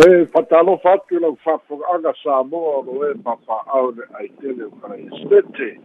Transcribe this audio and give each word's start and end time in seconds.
e 0.00 0.26
fatalofa 0.26 0.92
atu 0.92 1.20
lau 1.20 1.36
fa'afoga'aga 1.44 2.14
samoa 2.22 2.76
o 2.78 2.82
lo 2.82 3.10
e 3.10 3.14
papa'ao 3.14 3.90
le 3.90 4.04
aitele 4.18 4.64
o 4.64 4.70
kalaistete 4.70 5.80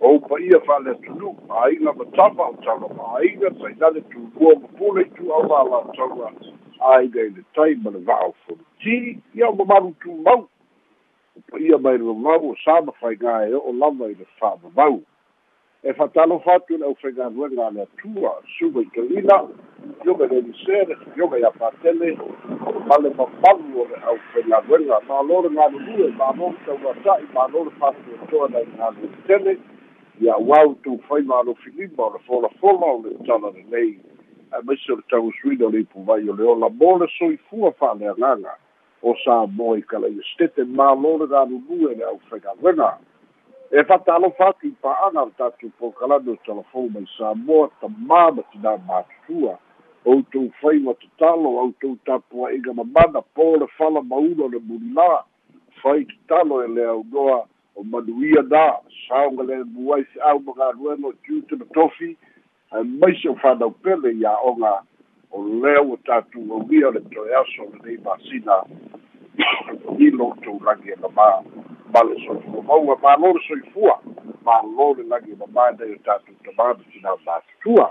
o 0.00 0.18
paia 0.18 0.60
fa'aleatunu 0.60 1.36
aiga 1.64 1.92
matafa 1.92 2.42
o 2.42 2.54
talofa 2.64 3.18
aiga 3.18 3.50
tainale 3.50 4.00
tulua 4.00 4.54
ma 4.60 4.68
pule 4.68 5.02
itu'au 5.02 5.42
lalataua 5.48 6.32
aiga 6.80 7.20
i 7.20 7.30
le 7.30 7.44
tai 7.54 7.74
ma 7.74 7.90
le 7.90 7.98
va'o 7.98 8.34
foliti 8.46 9.18
ia 9.34 9.48
o 9.48 9.54
mamalu 9.54 9.94
tumau 10.00 10.48
paia 11.50 11.78
mai 11.78 11.98
le 11.98 12.04
mamau 12.04 12.50
o 12.50 12.56
sa 12.64 12.80
mafaigā 12.80 13.48
e 13.48 13.54
o'o 13.54 13.72
lava 13.72 14.10
i 14.10 14.14
le 14.14 14.26
fa'amamau 14.40 15.00
e 15.82 15.92
fatalofa 15.94 16.54
atu 16.54 16.76
le 16.76 16.86
ʻaufaigaluega 16.86 17.66
a 17.66 17.70
le 17.70 17.82
atua 17.82 18.34
suga 18.58 18.80
i 18.80 18.84
kalina 18.84 19.48
ioga 20.04 20.26
le 20.26 20.40
lisea 20.40 20.84
le 20.84 20.96
fioga 20.96 21.38
iā 21.38 21.50
patele 21.56 22.18
ma 22.86 22.96
le 23.00 23.10
mamalu 23.16 23.80
o 23.80 23.86
le 23.88 23.96
ʻaufaigaluega 23.96 25.00
malo 25.08 25.42
le 25.42 25.48
galulue 25.48 26.12
malo 26.18 26.52
le 26.52 26.58
tauata'i 26.66 27.24
malo 27.34 27.64
le 27.64 27.70
fatuatoa 27.80 28.48
nai 28.48 28.66
galu 28.76 29.08
tele 29.26 29.58
ia 30.20 30.36
uau 30.38 30.74
tufai 30.74 31.22
malo 31.22 31.54
filima 31.54 32.04
o 32.04 32.12
le 32.12 32.18
folafola 32.26 32.86
o 32.86 33.02
le 33.04 33.16
tala 33.26 33.52
maisi 34.62 34.92
o 34.92 34.96
le 34.96 35.02
tausuina 35.08 35.66
o 35.66 35.70
le 35.70 35.80
ipuvai 35.80 36.28
o 36.28 36.36
le 36.36 36.44
ola 36.44 36.68
mo 36.68 36.98
le 36.98 37.08
soifua 37.18 37.72
fa'aleagaga 37.72 38.52
o 39.02 39.14
sa 39.24 39.46
mo 39.46 39.76
i 39.76 39.82
kalaia 39.82 40.22
stete 40.34 40.64
malo 40.64 41.16
le 41.18 41.26
galulue 41.26 41.94
le 41.96 42.04
ʻaufaigaluega 42.04 42.98
e 43.70 43.84
fatalofa 43.84 44.46
atu 44.46 44.66
i 44.66 44.70
pa'aga 44.82 45.24
le 45.24 45.30
tatou 45.38 45.70
pokalame 45.78 46.30
o 46.32 46.36
talafou 46.46 46.90
mai 46.90 47.06
samoa 47.16 47.70
tamā 47.80 48.22
ma 48.34 48.42
tinā 48.50 48.72
matutua 48.86 49.54
outou 50.04 50.50
fai 50.60 50.80
ma 50.82 50.94
tatalo 50.94 51.52
outou 51.62 51.94
tapua'iga 52.04 52.74
mamana 52.74 53.22
po 53.34 53.56
le 53.62 53.68
fala 53.78 54.02
maula 54.02 54.44
o 54.44 54.48
le 54.48 54.58
mulilā 54.58 55.22
fai 55.82 56.02
tatalo 56.04 56.64
e 56.64 56.68
le 56.68 56.84
aunoa 56.84 57.46
o 57.76 57.84
manuia 57.84 58.42
na 58.50 58.82
saoga 59.06 59.42
le 59.42 59.62
muai 59.64 60.02
fe'au 60.02 60.42
ma 60.46 60.52
galuega 60.58 61.06
o 61.06 61.12
tiute 61.22 61.54
ma 61.56 61.66
tofi 61.74 62.16
ae 62.74 62.82
maisi 62.82 63.28
o 63.28 63.34
fanau 63.38 63.70
pele 63.70 64.10
oga 64.42 64.82
o 65.30 65.46
lea 65.62 65.82
ua 65.82 65.96
tatou 66.04 66.58
aulia 66.58 66.88
o 66.88 66.90
le 66.90 67.00
toe 67.14 67.34
aso 67.38 67.70
lenei 67.70 68.02
masina 68.02 68.64
i 69.98 70.10
loutou 70.10 70.58
lagi 70.58 70.90
e 70.90 70.96
lamā 70.98 71.30
ma 71.92 72.02
le 72.02 72.16
soifua 72.26 72.62
maua 72.62 72.96
mālo 73.02 73.32
le 73.36 73.40
soifua 73.46 73.96
mālo 74.44 74.94
le 74.96 75.04
lagi 75.12 75.34
mamā 75.38 75.70
nei 75.78 75.96
o 75.96 75.98
tatou 76.06 76.34
tamāna 76.46 76.84
tinā 76.92 77.16
matutua 77.26 77.88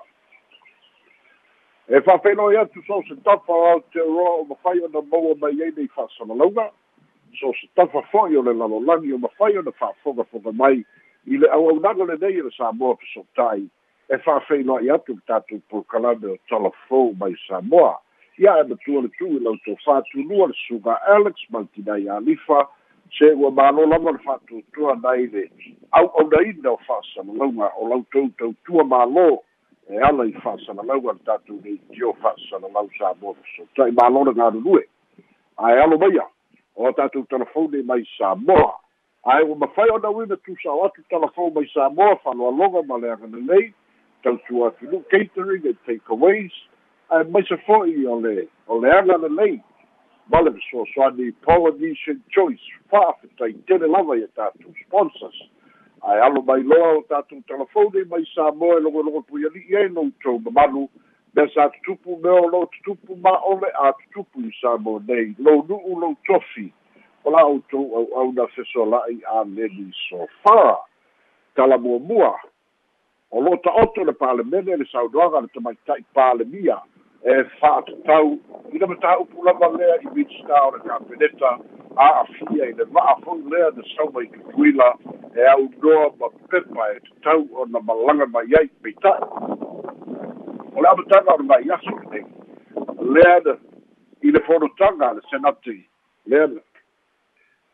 e 1.90 2.02
fa'afeiloi 2.06 2.58
atu 2.62 2.84
so 2.88 3.02
se 3.08 3.16
tafa 3.26 3.54
ao 3.72 3.80
te 3.94 4.00
aroa 4.00 4.36
o 4.42 4.46
mafai 4.52 4.80
ona 4.88 5.02
maua 5.02 5.36
mai 5.42 5.56
ai 5.64 5.72
nei 5.78 5.88
fa'asalalauga 5.96 6.70
so 7.40 7.52
se 7.60 7.68
tafa 7.76 8.02
fo'i 8.12 8.38
o 8.38 8.44
le 8.46 8.54
lalolagi 8.54 9.14
o 9.14 9.18
mafai 9.18 9.58
ona 9.58 9.72
fa'afogafoga 9.72 10.52
mai 10.52 10.84
i 11.26 11.38
le 11.38 11.50
auaunaga 11.50 12.06
lenei 12.06 12.40
e 12.40 12.44
le 12.48 12.52
samoa 12.58 12.96
pesota'i 12.96 13.68
e 14.10 14.18
fa'afeiloa'i 14.18 14.92
atu 14.92 15.14
le 15.18 15.26
tatou 15.28 15.62
polokalame 15.70 16.28
o 16.34 16.38
talafou 16.50 17.16
mai 17.20 17.36
samoa 17.48 17.98
ia 18.38 18.60
e 18.60 18.64
matua 18.64 19.02
le 19.02 19.10
tu'i 19.18 19.40
lautou 19.40 19.76
fātulua 19.86 20.48
le 20.48 20.56
suga 20.68 20.96
alex 21.16 21.50
ma 21.50 21.60
le 21.60 21.68
tinai 21.76 22.10
alifa 22.10 22.68
se 23.18 23.32
ua 23.34 23.52
mālo 23.52 23.86
lava 23.90 24.12
le 24.12 24.22
fa'atuatua 24.26 24.96
nai 25.04 25.28
le 25.34 25.46
au'aunaina 25.92 26.72
o 26.72 26.78
fa'asalalauga 26.88 27.72
o 27.78 27.88
lautou 27.90 28.30
tautua 28.38 28.84
mālō 28.84 29.28
e 29.90 30.04
ala 30.10 30.28
i 30.30 30.34
fa'asalalauga 30.44 31.18
le 31.18 31.26
tatou 31.26 31.62
nei 31.64 31.80
tio 31.94 32.14
fa'asalalau 32.22 32.90
sa 32.98 33.14
mo 33.22 33.36
fesota'i 33.40 33.96
mālo 34.02 34.26
le 34.30 34.34
galulue 34.38 34.86
ae 35.58 35.82
alo 35.84 35.98
maia 35.98 36.28
o 36.76 36.92
tatou 36.92 37.26
talafone 37.30 37.84
mai 37.84 38.06
samoa 38.18 38.72
ae 39.24 39.44
ua 39.44 39.56
mafai 39.56 39.90
ona 39.90 40.10
uina 40.10 40.38
tusao 40.38 40.86
atu 40.86 41.04
talafou 41.10 41.52
mai 41.52 41.68
samoa 41.74 42.16
fa'aloaloga 42.24 42.84
ma 42.88 42.98
le 42.98 43.12
agalelei 43.12 43.74
tautua 44.24 44.68
atunu 44.68 45.04
catering 45.10 45.66
and 45.66 45.78
takeaways. 45.88 46.52
Ae 47.12 47.24
maise 47.24 47.58
fo'i 47.66 48.06
o 48.06 48.20
le 48.22 48.48
o 48.68 48.78
le 48.80 48.92
aga 48.92 49.18
lelei 49.18 49.60
ma 50.30 50.42
le 50.42 50.52
fesoasoani 50.52 51.32
polynesian 51.46 52.22
choice 52.30 52.66
fa'afetaitele 52.90 53.88
lava 53.88 54.18
ia 54.18 54.28
tatou 54.28 54.74
sponsors. 54.86 55.40
Ae 56.02 56.22
alo 56.22 56.42
mai 56.42 56.64
loa 56.64 56.98
o 56.98 57.02
tatou 57.10 57.42
telefone 57.48 58.06
mai 58.10 58.26
sa 58.34 58.52
moa 58.52 58.78
e 58.78 58.82
logologo 58.82 59.22
pui 59.22 59.46
ali'i 59.46 59.76
ai 59.78 59.90
loutou 59.90 60.40
mamalu. 60.40 60.90
Mea 61.36 61.50
sa 61.54 61.70
tutupu 61.70 62.18
mea 62.24 62.34
o 62.34 62.50
lo 62.50 62.66
tutupu 62.66 63.16
ma'ole 63.16 63.70
a 63.74 63.94
tutupu 63.94 64.42
i 64.42 64.52
sa 64.62 64.78
mo 64.78 65.00
nei. 65.08 65.36
Lou 65.40 65.66
nu'u 65.70 66.00
lou 66.00 66.16
tofi. 66.26 66.72
O 67.24 67.32
la 67.32 67.46
outou 67.46 67.96
au'auna 67.96 68.48
fesola'i 68.56 69.20
a 69.26 69.44
leli 69.44 69.92
sofa 70.10 70.78
talamuamua 71.56 72.40
o 73.32 73.42
lo 73.42 73.58
ta'oto 73.58 74.04
le 74.04 74.14
palemene 74.14 74.78
le 74.78 74.86
saunoaga 74.86 75.42
le 75.42 75.48
tamaita'i 75.54 76.04
palemia 76.14 76.82
e 77.24 77.44
fa'atatau 77.60 78.40
ina 78.74 78.88
mataupu 78.88 79.44
lava 79.44 79.68
lea 79.78 79.96
i 80.02 80.08
minista 80.16 80.64
o 80.64 80.72
le 80.72 80.80
kapeneta 80.80 81.60
a'afia 81.96 82.66
i 82.70 82.74
le 82.74 82.84
va'a 82.84 83.16
fo'i 83.24 83.44
lea 83.52 83.72
na 83.76 83.84
sauma 83.96 84.24
i 84.24 84.28
tupuila 84.28 84.94
e 85.36 85.48
aunoa 85.48 86.14
ma 86.20 86.30
pepa 86.50 86.92
e 86.96 87.00
tatau 87.00 87.48
ona 87.54 87.80
malaga 87.80 88.26
mai 88.26 88.56
ai 88.60 88.68
peita'i 88.68 89.24
o 90.76 90.82
le 90.82 90.88
amataga 90.88 91.34
o 91.34 91.38
le 91.38 91.44
mai 91.44 91.72
aso 91.72 91.92
lenei 91.92 92.26
lea 93.14 93.40
na 93.46 93.58
i 94.22 94.32
le 94.32 94.40
fonotaga 94.40 95.14
le 95.14 95.22
senati 95.30 95.88
lea 96.26 96.48
na 96.48 96.62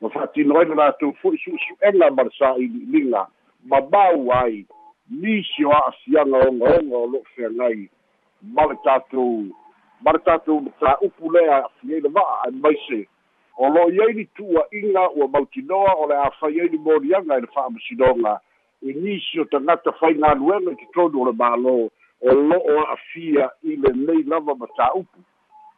ma 0.01 0.09
fa'atino 0.09 0.59
ai 0.59 0.65
latou 0.65 1.13
fo'i 1.21 1.37
su'esu'ega 1.37 2.11
ma 2.11 2.23
le 2.23 2.31
sa'ili'iliga 2.37 3.27
ma 3.69 3.79
mau 3.91 4.31
ai 4.31 4.65
nisi 5.09 5.65
o 5.65 5.71
a'asiaga 5.71 6.47
ogaoga 6.49 6.97
o 6.97 7.05
lo'o 7.05 7.23
feagai 7.35 7.89
ma 8.53 8.65
le 8.69 8.75
tatou 8.83 9.49
ma 10.01 10.11
le 10.11 10.19
tatou 10.19 10.61
tā'upu 10.79 11.31
lea 11.33 11.59
a'afia 11.59 11.95
ai 11.95 12.01
le 12.01 12.09
va'a 12.09 12.41
ae 12.45 12.51
maise. 12.51 13.05
O 13.57 13.69
lo 13.69 13.87
i 13.89 14.01
ai 14.03 14.13
ni 14.13 14.25
tu'ua'iga 14.37 15.09
ua 15.15 15.27
mautinoa 15.27 15.95
o 15.97 16.07
le 16.07 16.17
afai 16.27 16.59
ai 16.61 16.69
ni 16.69 16.77
moliaga 16.77 17.37
i 17.37 17.41
le 17.41 17.47
fa'amasinoga 17.55 18.39
i 18.81 18.93
nisi 18.93 19.39
o 19.39 19.45
tagata 19.45 19.91
faigaluega 19.99 20.71
i 20.71 20.75
totonu 20.93 21.21
o 21.21 21.25
le 21.29 21.33
mālō 21.39 21.75
o 22.21 22.35
lo'o 22.49 22.77
a'afia 22.83 23.49
i 23.63 23.75
lenei 23.75 24.23
lava 24.27 24.55
ma 24.55 24.67
tā'upu 24.77 25.23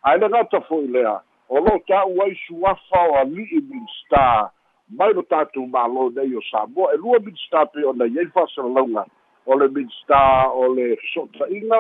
ae 0.03 0.17
le 0.17 0.29
gata 0.34 0.61
fo'i 0.67 0.88
lea 0.88 1.16
o 1.49 1.61
lo'o 1.61 1.79
ta'u 1.88 2.22
ai 2.25 2.35
suafa 2.47 3.03
o 3.11 3.16
ali'i 3.22 3.61
minstar 3.69 4.49
mai 4.89 5.13
lo 5.13 5.23
tatou 5.29 5.69
mālō 5.72 6.09
nei 6.17 6.35
o 6.35 6.41
samoa 6.51 6.94
e 6.94 6.97
lua 6.97 7.19
minstar 7.19 7.69
pe 7.72 7.85
ona 7.85 8.09
i 8.09 8.19
ai 8.19 8.28
fa'asalalauga 8.34 9.05
o 9.47 9.56
le 9.56 9.68
minstar 9.68 10.52
o 10.52 10.68
le 10.75 10.96
feso'ota'iga 11.02 11.80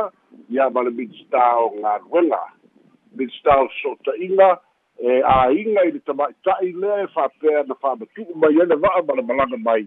ia 0.49 0.69
ma 0.69 0.83
le 0.87 0.91
minstar 0.91 1.59
o 1.59 1.69
galuega 1.83 2.39
minstar 3.19 3.59
o 3.63 3.67
feso'ota'iga 3.73 4.47
e 4.99 5.19
āiga 5.31 5.83
i 5.83 5.91
le 5.91 5.99
tama'ita'i 6.07 6.71
lea 6.71 7.03
e 7.03 7.07
fa'apea 7.15 7.65
na 7.67 7.75
fa'amatu'u 7.81 8.37
mai 8.39 8.55
ai 8.55 8.67
le 8.71 8.77
va'a 8.85 9.03
ma 9.03 9.17
le 9.19 9.21
malaga 9.21 9.57
mai. 9.57 9.83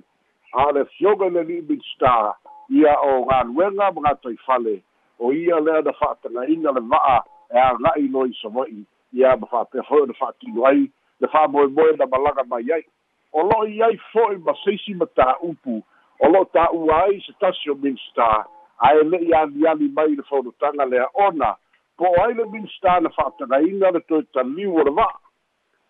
A 0.53 0.71
le 0.77 0.85
fioga 0.97 1.27
i 1.27 1.35
le 1.37 1.45
li'i 1.49 1.65
minstar 1.71 2.37
ia 2.69 2.95
o 3.01 3.25
galuega 3.31 3.91
ma 3.97 4.05
gatai 4.09 4.37
fale 4.47 4.77
o 5.19 5.33
ia 5.33 5.61
lea 5.61 5.81
na 5.81 5.97
fa'atagaina 6.03 6.77
le 6.77 6.83
va'a 6.93 7.19
e 7.51 7.59
aga'i 7.59 8.09
lo 8.09 8.27
i 8.29 8.85
ia 9.13 9.37
ma 9.37 9.47
fa'apea 9.47 9.89
fo'i 9.89 10.03
ona 10.03 10.19
fa'atino 10.21 10.67
ai 10.69 10.85
le 11.21 11.29
fa'amoemoe 11.29 11.97
na 11.97 12.07
malaga 12.07 12.45
mai 12.45 12.69
ai. 12.73 12.85
O 13.33 13.43
lo'o 13.43 13.65
i 13.67 13.81
ai 13.83 13.97
fo'i 14.13 14.37
ma 14.37 14.53
seisi 14.65 14.95
ma 14.95 15.07
tā'upu 15.17 15.81
o 16.21 16.29
lo'o 16.29 16.45
tā'ua 16.53 17.05
ai 17.07 17.21
se 17.25 17.33
tasi 17.41 17.71
o 17.73 17.75
minstar 17.75 18.45
ae 18.89 19.03
le'i 19.05 19.33
aliali 19.35 19.89
mai 19.97 20.15
le 20.17 20.23
faunotaga 20.29 20.85
lea 20.87 21.07
ona. 21.15 21.55
Po 21.97 22.09
o 22.09 22.23
ai 22.25 22.35
le 22.35 22.45
minstar 22.53 23.01
na 23.03 23.11
fa'atagaina 23.17 23.91
le 23.91 24.01
toe 24.09 24.23
taliu 24.35 24.77
o 24.77 24.85
le 24.85 24.93
va'a. 24.99 25.19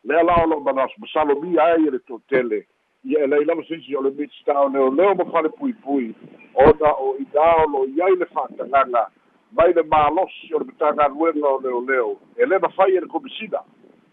Lea 0.04 0.22
la 0.22 0.36
o 0.42 0.46
lo'o 0.46 0.60
masalo 0.60 1.34
ai 1.66 1.86
e 1.86 1.90
le 1.90 1.98
to'atele 1.98 2.66
ia 3.04 3.24
e 3.24 3.26
lei 3.26 3.44
lava 3.44 3.62
sisi 3.64 3.96
o 3.96 4.02
le 4.02 4.10
minstar 4.10 4.56
o 4.56 4.68
leoleo 4.68 5.14
ma 5.14 5.24
fale 5.32 5.48
puipui 5.48 6.14
ona 6.54 6.90
o 6.94 7.16
inā 7.18 7.50
o 7.64 7.66
lo'o 7.72 7.86
i 7.88 8.02
ai 8.02 8.16
le 8.16 8.26
fa'atagaga 8.26 9.10
mai 9.52 9.72
le 9.72 9.82
malosi 9.82 10.54
o 10.54 10.58
le 10.58 10.64
matagaluega 10.64 11.48
o 11.48 11.60
leoleo 11.60 12.16
e 12.36 12.44
lē 12.46 12.60
mafai 12.62 12.96
e 12.96 13.00
le 13.00 13.06
komisina. 13.06 13.64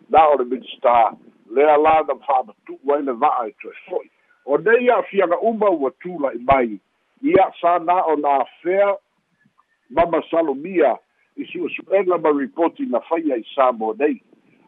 Na 0.10 0.28
o 0.30 0.38
le 0.38 0.46
minstar 0.46 1.14
lea 1.50 1.78
la 1.78 2.02
na 2.08 2.16
fa'amatu'u 2.26 2.94
ai 2.94 3.04
le 3.04 3.14
va'a 3.14 3.48
e 3.48 3.54
toe 3.62 3.74
fo'i 3.90 4.17
o 4.48 4.58
nei 4.58 4.90
a'afiaga 4.90 5.40
uma 5.40 5.70
ua 5.70 5.92
tula'i 6.00 6.40
mai. 6.40 6.80
Ia 7.22 7.52
sa 7.62 7.80
na 7.80 8.06
o 8.08 8.16
na 8.16 8.40
afea 8.44 8.96
ma 9.90 10.06
masalomia 10.06 10.96
i 11.36 11.46
su'esu'ega 11.52 12.18
ma 12.18 12.32
reporting 12.32 12.92
na 12.92 13.02
faia 13.10 13.36
i 13.36 13.44
sa 13.54 13.72
mo 13.72 13.94
nei. 14.00 14.22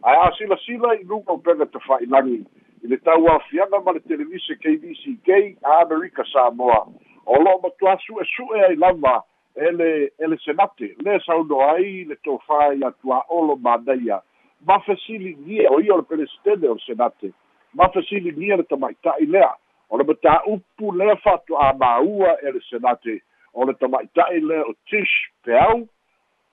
Ae 0.03 0.17
a 0.19 0.31
silasila 0.35 0.95
i 0.99 1.03
luga 1.07 1.33
upega 1.33 1.65
tafa'ilagi 1.65 2.43
i 2.83 2.87
le 2.91 2.97
tauafiaga 2.97 3.79
ma 3.85 3.95
le 3.95 3.99
televise 3.99 4.59
kbck 4.59 5.55
a 5.63 5.79
amerika 5.85 6.27
samoa 6.33 6.83
o 7.25 7.39
lo'o 7.39 7.63
matuā 7.63 7.95
su'esu'e 8.03 8.65
ai 8.67 8.75
lava 8.75 9.23
ele 9.55 10.11
ele 10.19 10.37
senate. 10.43 10.91
Le 10.99 11.19
saunoa 11.23 11.71
ai 11.77 12.03
le 12.03 12.19
tofā 12.27 12.75
i 12.75 12.83
atua'olo 12.83 13.55
manaia 13.55 14.19
ma 14.67 14.79
fesiligia 14.83 15.71
o 15.71 15.79
ia 15.79 15.95
o 15.95 16.03
le 16.03 16.03
pelestene 16.03 16.67
o 16.67 16.75
le 16.75 16.83
senate. 16.83 17.31
Ma 17.73 17.87
fesiligia 17.95 18.59
le 18.59 18.67
tamaʻitaʻi 18.67 19.31
lea 19.31 19.55
o 19.89 19.97
le 19.97 20.03
mataupu 20.03 20.91
lea 20.97 21.15
fa'atu'āmāua 21.23 22.35
e 22.43 22.51
le 22.51 22.61
senate. 22.69 23.21
O 23.53 23.65
le 23.65 23.73
tamaʻitaʻi 23.73 24.41
lea 24.45 24.63
o 24.69 24.73
tish 24.89 25.15
peau. 25.43 25.87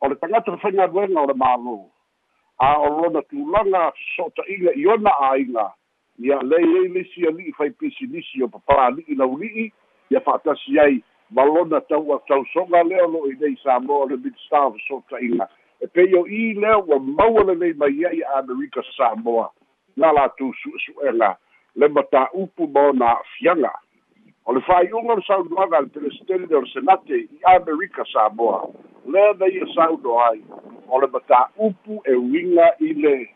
O 0.00 0.08
le 0.08 0.16
tagata 0.16 0.56
faigaluega 0.62 1.20
o 1.20 1.26
le 1.26 1.34
mālō. 1.34 1.76
A 2.60 2.70
o 2.80 2.88
lona 3.00 3.22
tulaga 3.28 3.90
so'otaʻiga 4.16 4.72
i 4.76 4.86
ona 4.86 5.12
āiga 5.30 5.72
ia 6.18 6.38
lei 6.42 6.64
ai 6.80 6.88
lisi 6.88 7.26
ali'i 7.28 7.52
faipisilisi 7.52 8.42
o 8.42 8.48
papali'i 8.48 9.14
lauli'i 9.20 9.66
ia 10.10 10.20
fa'atasi 10.24 10.80
ai 10.80 11.02
ma 11.30 11.44
lona 11.44 11.80
tau 11.80 12.16
tausoga 12.28 12.82
lea 12.88 13.04
o 13.04 13.10
lo'o 13.12 13.28
i 13.28 13.36
nei 13.40 13.56
sa 13.62 13.78
moa 13.80 14.06
o 14.06 14.08
le 14.08 14.16
minista 14.16 14.64
feso'otaʻiga 14.72 15.48
e 15.84 15.86
pei 15.86 16.14
o 16.16 16.24
i 16.26 16.54
lea 16.54 16.78
ua 16.78 16.98
maua 16.98 17.44
lelei 17.50 17.74
mai 17.76 18.04
ai 18.08 18.22
amerika 18.38 18.82
samoa. 18.96 19.50
Na 19.96 20.12
latou 20.12 20.52
su'esu'ega 20.62 21.36
le 21.76 21.88
mataupu 21.88 22.66
ma 22.68 22.88
ona 22.88 23.06
a'afiaga 23.06 23.72
o 24.46 24.52
le 24.52 24.60
fa'ai'uga 24.60 25.12
o 25.12 25.16
le 25.16 25.22
saunoaga 25.26 25.80
le 25.80 25.88
pelestene 25.88 26.46
o 26.54 26.60
le 26.60 26.70
senate 26.72 27.16
i 27.16 27.38
amerika 27.54 28.04
samoa. 28.12 28.68
Lea 29.06 29.32
na 29.38 29.46
ia 29.46 29.66
sauno 29.74 30.20
ai 30.20 30.42
o 30.88 31.00
le 31.00 31.06
mataupu 31.06 32.02
e 32.04 32.14
uiga 32.14 32.70
i 32.80 32.92
le 32.94 33.28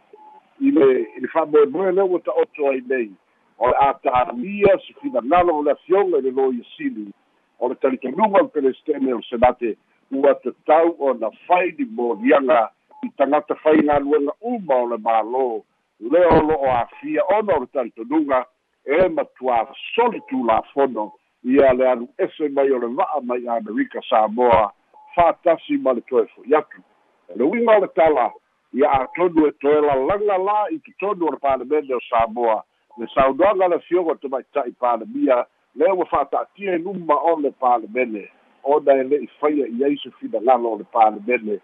i 0.61 0.71
le 0.71 0.89
i 1.17 1.21
le 1.21 1.29
fa'amoemoe 1.29 1.93
lea 1.93 2.05
ua 2.05 2.21
ta'oto 2.21 2.69
ai 2.71 2.83
nei. 2.87 3.11
O 3.59 3.69
le 3.69 3.77
a 3.77 3.93
tālia 4.05 4.79
se 4.87 4.95
o 5.03 5.63
le 5.63 5.73
afioga 5.73 6.19
i 6.19 6.23
le 6.23 6.31
lo 6.31 6.53
ia 6.53 6.65
sili. 6.77 7.11
O 7.59 7.69
le 7.69 7.75
talitonuga 7.75 8.41
o 8.41 8.43
le 8.43 8.49
pelestene 8.49 9.13
o 9.13 9.19
le 9.19 9.27
senate 9.29 9.77
ua 10.11 10.35
tatau 10.35 10.97
ona 10.99 11.31
fai 11.47 11.75
ni 11.79 11.85
moliaga 11.85 12.71
i 13.03 13.11
tagata 13.17 13.55
faigaluega 13.55 14.33
uma 14.41 14.75
o 14.75 14.87
le 14.87 14.97
mālō 14.97 15.63
lea 16.01 16.29
o 16.29 16.41
lo'o 16.49 16.71
afia 16.71 17.23
ona 17.39 17.57
o 17.57 17.61
le 17.61 17.67
talitonuga 17.67 18.45
e 18.85 19.09
matuā 19.09 19.67
soli 19.95 20.21
ia 21.43 21.73
le 21.73 21.89
alu 21.89 22.09
ese 22.19 22.49
mai 22.49 22.71
o 22.71 22.79
le 22.79 22.87
va'a 22.87 23.21
mai 23.23 23.49
amerika 23.49 24.01
samoa 24.09 24.73
fa'atasi 25.15 25.79
ma 25.79 25.93
le 25.93 26.01
toe 26.01 26.27
fo'i 26.27 26.55
atu 26.55 26.83
e 27.29 27.39
le 27.39 27.45
uiga 27.45 27.77
o 27.77 27.81
le 27.81 27.89
tala 27.89 28.33
ia 28.73 28.91
atonu 28.93 29.47
e 29.47 29.53
toe 29.53 29.81
lalaga 29.81 30.39
la 30.39 30.67
i 30.71 30.79
totonu 30.79 31.27
o 31.27 31.31
le 31.31 31.39
palemene 31.39 31.95
o 31.95 32.01
samoa. 32.11 32.65
Le 32.99 33.07
saunoaga 33.15 33.69
le 33.69 33.79
fioga 33.81 34.15
tamaita'i 34.15 34.73
palemia 34.73 35.47
lea 35.75 35.95
ua 35.95 36.07
fa'ata'atia 36.07 36.75
e 36.75 36.79
luma 36.79 37.15
o 37.15 37.41
le 37.41 37.51
palemene 37.51 38.29
ona 38.63 38.93
e 38.95 39.05
le'i 39.05 39.29
faia 39.41 39.67
i 39.67 39.85
ai 39.85 39.97
se 39.97 40.11
finagalo 40.21 40.69
o 40.73 40.77
le 40.79 40.85
palemene 40.85 41.61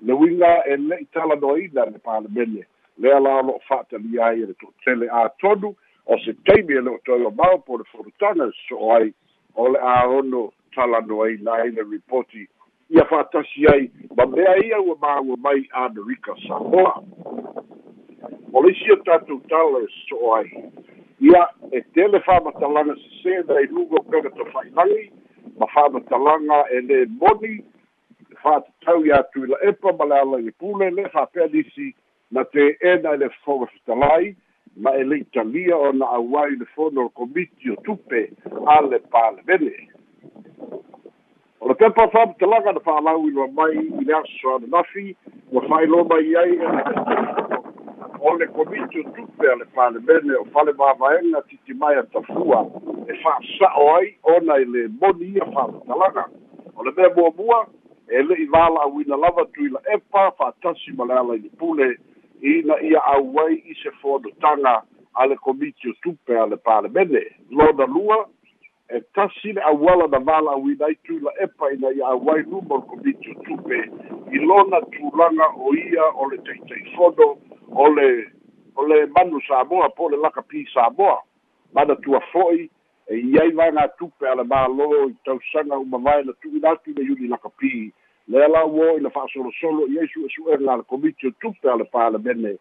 le 0.00 0.12
uiga 0.12 0.64
e 0.64 0.76
le'i 0.76 1.06
talanoaina 1.12 1.84
le 1.84 1.98
palemene 1.98 2.66
lea 2.98 3.20
la 3.20 3.38
o 3.38 3.42
lo'o 3.42 3.60
fa'atalia 3.68 4.26
ai 4.26 4.42
e 4.42 4.46
le 4.46 4.54
to'atele 4.54 5.08
atonu 5.10 5.74
o 6.06 6.18
se 6.18 6.34
taimi 6.44 6.74
e 6.74 6.80
le'o 6.80 6.98
toe 7.04 7.18
mamao 7.18 7.58
po 7.58 7.76
le 7.78 7.84
folutaga 7.92 8.50
so'o 8.68 8.92
ai 8.94 9.12
o 9.54 9.68
le 9.68 9.78
aono 9.78 10.52
talanoaina 10.74 11.52
ai 11.52 11.70
le 11.70 11.82
ripoti. 11.82 12.48
Ia 12.90 13.04
fa'atasi 13.04 13.66
ai 13.72 13.90
ma 14.16 14.26
mea 14.26 14.56
ia 14.64 14.80
ua 14.80 14.96
maua 15.00 15.36
mai 15.36 15.68
amerika 15.72 16.34
samoa. 16.46 17.02
O 18.52 18.62
le 18.62 18.72
isi 18.72 18.92
o 18.92 18.96
tatou 18.96 19.40
tala 19.48 19.78
e 19.84 19.88
so'o 20.08 20.34
ai. 20.34 20.50
Ia 21.20 21.48
e 21.72 21.80
tele 21.94 22.20
fa'amatalaga 22.20 22.94
sesē 22.94 23.44
nai 23.48 23.66
luga 23.70 24.00
o 24.00 24.02
pega 24.10 24.30
tofa'ilagi 24.30 25.10
ma 25.58 25.66
fa'amatalaga 25.66 26.64
e 26.70 26.80
lē 26.80 27.06
moni 27.20 27.62
fa'atatau 28.42 29.04
iā 29.06 29.22
tuila 29.32 29.58
epa 29.70 29.92
ma 29.98 30.04
le 30.10 30.20
alagi 30.24 30.52
pule 30.58 30.90
le 30.90 31.08
fa'apea 31.14 31.46
nisi 31.52 31.94
na 32.30 32.44
te 32.44 32.76
ena 32.80 33.14
i 33.14 33.18
le 33.18 33.28
fofoga 33.28 33.66
fetalai 33.72 34.36
ma 34.76 34.94
e 34.94 35.04
le'i 35.04 35.24
talia 35.34 35.76
ona 35.76 36.06
auai 36.06 36.56
le 36.56 36.66
fono 36.74 37.04
o 37.04 37.08
komiti 37.08 37.70
o 37.70 37.76
tupe 37.82 38.30
a 38.66 38.80
le 38.82 38.98
palemene 38.98 39.88
o 41.60 41.68
le 41.68 41.74
pepa 41.74 42.08
fa'amatalaga 42.08 42.72
na 42.72 42.80
fa'alau 42.80 43.28
iloa 43.28 43.48
mai 43.48 43.76
i 43.76 44.04
le 44.04 44.14
aso 44.14 44.54
ananafi 44.54 45.16
ua 45.52 45.62
fa'ailoa 45.68 46.04
mai 46.04 46.36
ai 46.36 46.52
e 46.52 46.66
o 48.20 48.34
le 48.36 48.46
komiti 48.46 49.00
o 49.00 49.10
tupe 49.16 49.50
a 49.52 49.56
le 49.56 49.64
palemene 49.74 50.36
o 50.36 50.44
fale 50.52 50.72
mavaega 50.72 51.42
titi 51.48 51.74
mai 51.74 51.96
a 51.96 52.02
tafua 52.02 52.66
e 53.08 53.14
fa'asa'o 53.22 53.94
ai 53.96 54.14
ona 54.22 54.60
i 54.60 54.64
le 54.64 54.88
moni 55.00 55.32
ia 55.34 55.46
fa'amatalaga 55.54 56.28
o 56.76 56.84
le 56.84 56.92
mea 56.96 57.10
muamua 57.16 57.66
e 58.08 58.22
le'i 58.22 58.46
vala'auina 58.46 59.16
lava 59.16 59.44
tuila 59.44 59.80
epa 59.94 60.30
fa'atasi 60.38 60.92
ma 60.92 61.04
le 61.04 61.14
ala 61.14 61.34
i 61.34 61.42
le 61.42 61.50
pule 61.58 61.98
ina 62.42 62.80
ia 62.82 63.04
auai 63.04 63.54
i 63.54 63.74
se 63.82 63.90
fonotaga 64.02 64.82
a 65.14 65.26
le 65.26 65.36
komiti 65.36 65.90
o 65.90 65.92
tupe 66.02 66.38
a 66.38 66.46
le 66.46 66.56
palemene. 66.56 67.22
Lona 67.50 67.86
lua 67.86 68.28
e 68.88 69.00
tasi 69.14 69.52
le 69.52 69.60
auala 69.60 70.06
na 70.06 70.18
vala'auina 70.18 70.86
ai 70.86 70.94
tuila 70.94 71.30
epa 71.42 71.72
ina 71.72 71.90
ia 71.90 72.06
auai 72.06 72.42
luma 72.42 72.74
o 72.74 72.78
le 72.78 72.86
komiti 72.86 73.30
o 73.30 73.42
tupe. 73.42 73.78
I 74.32 74.38
lona 74.38 74.80
tulaga 74.92 75.46
o 75.56 75.74
ia 75.74 76.04
o 76.14 76.28
le 76.30 76.36
taʻitaʻifono 76.36 77.28
o 77.70 77.88
le 77.88 78.26
o 78.76 78.82
le 78.86 79.06
manu 79.06 79.40
samoa 79.48 79.88
po 79.88 80.08
le 80.08 80.16
lakapi 80.16 80.66
samoa. 80.74 81.22
Mana 81.74 81.96
tua 81.96 82.20
fo'i 82.32 82.70
e 83.08 83.16
iai 83.16 83.50
vaga 83.50 83.88
tupe 83.98 84.28
a 84.28 84.34
le 84.34 84.44
mālō 84.44 85.10
i 85.10 85.16
tausaga 85.24 85.78
uma 85.78 85.98
vae 85.98 86.22
na 86.22 86.32
tu'ina 86.32 86.70
atu 86.70 86.90
i 86.90 86.94
le 86.94 87.02
iuni 87.02 87.28
lakapi 87.28 87.92
lea 88.28 88.48
lauō 88.48 88.98
ina 88.98 89.10
fa'asolosolo 89.10 89.86
i 89.88 89.98
ai 89.98 90.08
su'esu'ega 90.08 90.76
le 90.76 90.82
komiti 90.82 91.26
o 91.26 91.30
tupe 91.40 91.70
a 91.70 91.76
le 91.76 91.84
palemene 91.84 92.56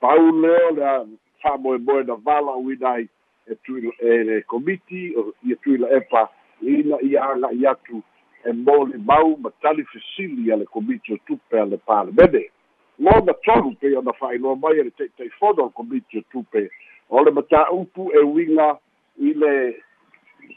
pau 0.00 0.30
lea 0.42 0.68
o 0.68 0.72
le 0.74 1.16
fa'amoemoe 1.42 2.04
na 2.04 2.14
vala'uina 2.14 2.90
ai 2.90 3.08
e 3.46 3.54
tui 3.62 3.92
e 3.98 4.24
le 4.24 4.42
komiti 4.42 5.14
o 5.16 5.32
ia 5.46 5.56
tui 5.56 5.78
la 5.78 5.88
epa 5.90 6.28
ina 6.60 6.96
ia 7.02 7.22
aga'i 7.30 7.66
atu 7.66 8.02
e 8.44 8.52
moli 8.52 8.98
mau 8.98 9.36
ma 9.38 9.50
tali 9.62 9.84
fesili 9.84 10.52
a 10.52 10.56
le 10.56 10.64
komiti 10.64 11.12
o 11.12 11.16
tupe 11.26 11.60
a 11.60 11.64
le 11.64 11.76
palemene 11.76 12.50
lona 12.98 13.34
tolu 13.44 13.74
pe 13.80 13.96
ona 13.96 14.12
fa'ailoa 14.12 14.56
mai 14.56 14.78
e 14.78 14.82
le 14.82 14.90
te'ite'ifono 14.90 15.62
o 15.62 15.66
le 15.66 15.72
komiti 15.72 16.18
o 16.18 16.22
tupe 16.30 16.70
o 17.08 17.22
le 17.22 17.30
mataupu 17.30 18.10
e 18.10 18.18
uiga 18.18 18.78
i 19.18 19.34
le 19.34 19.54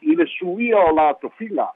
i 0.01 0.15
le 0.15 0.25
suia 0.25 0.79
o 0.89 0.91
latofiga 0.95 1.69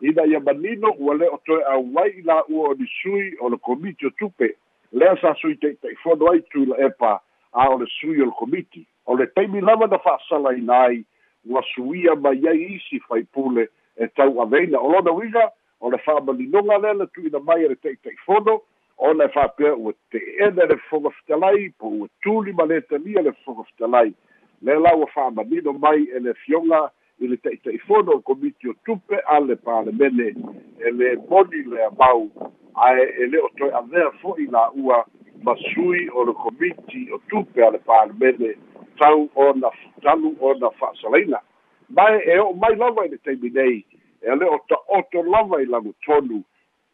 ina 0.00 0.26
ia 0.26 0.40
manino 0.40 0.92
ua 0.98 1.14
lē 1.14 1.28
o 1.32 1.38
toe 1.46 1.62
auai 1.64 2.10
i 2.18 2.22
la'ua 2.22 2.70
o 2.70 2.74
nisui 2.74 3.36
o 3.40 3.48
le 3.48 3.56
komiti 3.56 4.06
o 4.06 4.10
tupe. 4.10 4.54
Lea 4.92 5.16
sa 5.20 5.34
sui 5.40 5.56
te'ite'ifono 5.56 6.30
ai 6.30 6.42
tui 6.50 6.66
la 6.66 6.76
epa 6.86 7.20
a 7.52 7.68
o 7.70 7.78
le 7.78 7.86
sui 7.98 8.20
o 8.20 8.26
le 8.26 8.34
komiti. 8.38 8.86
O 9.06 9.16
le 9.16 9.26
taimi 9.26 9.60
lava 9.60 9.86
na 9.86 9.98
fa'asalaina 9.98 10.80
ai 10.80 11.04
ua 11.46 11.62
suia 11.74 12.14
mai 12.14 12.48
ai 12.48 12.76
isi 12.76 13.00
faipule 13.08 13.68
e 13.96 14.08
tau 14.08 14.40
aveina. 14.42 14.78
O 14.78 14.92
lona 14.92 15.12
uiga 15.12 15.50
o 15.80 15.90
le 15.90 15.98
fa'amalinoga 15.98 16.78
lea 16.78 16.94
le 16.94 17.06
tu'uina 17.06 17.38
mai 17.38 17.64
e 17.64 17.68
le 17.68 17.76
te'ite'ifono 17.76 18.60
ona 18.98 19.24
e 19.24 19.28
fa'apea 19.28 19.74
ua 19.76 19.92
te'ena 20.10 20.64
le 20.64 20.76
fofoga 20.76 21.10
fetalai 21.10 21.70
po 21.78 21.88
ua 21.88 22.08
tuli 22.22 22.52
ma 22.52 22.64
le 22.64 22.80
talia 22.80 23.22
le 23.22 23.32
fofoga 23.32 23.64
fetalai 23.68 24.14
le 24.62 24.78
la 24.78 24.94
ua 24.96 25.06
fa'amanino 25.06 25.72
mai 25.72 26.08
e 26.08 26.18
le 26.18 26.34
fioga 26.34 26.90
i 27.18 27.28
le 27.28 27.36
ta'ita'ifono 27.36 28.12
o 28.12 28.20
komiti 28.20 28.68
o 28.68 28.74
tupe 28.84 29.20
a 29.24 29.38
le 29.40 29.56
palemene 29.56 30.34
e 30.78 30.90
le 30.92 31.16
moni 31.28 31.62
le 31.64 31.84
amau 31.84 32.28
ae 32.76 33.04
e 33.22 33.28
lē 33.32 33.40
o 33.40 33.48
toe 33.56 33.72
avea 33.72 34.10
fo'i 34.20 34.46
la'ua 34.52 35.04
ma 35.42 35.54
sui 35.72 36.08
o 36.12 36.24
le 36.28 36.34
komiti 36.36 37.06
o 37.12 37.20
tupe 37.30 37.64
a 37.64 37.70
le 37.70 37.78
palemene 37.78 38.56
tau 39.00 39.28
ona 39.34 39.70
talu 40.02 40.34
ona 40.40 40.70
fa'asalaina. 40.80 41.40
Mae 41.88 42.20
e 42.24 42.38
o'o 42.40 42.52
mai 42.52 42.76
lava 42.76 43.06
i 43.06 43.14
le 43.14 43.18
taimi 43.24 43.50
nei 43.54 43.80
e 44.20 44.36
lē 44.36 44.50
o 44.52 44.60
ta'oto 44.68 45.22
lava 45.24 45.62
i 45.62 45.66
lagu 45.66 45.94
tonu 46.04 46.42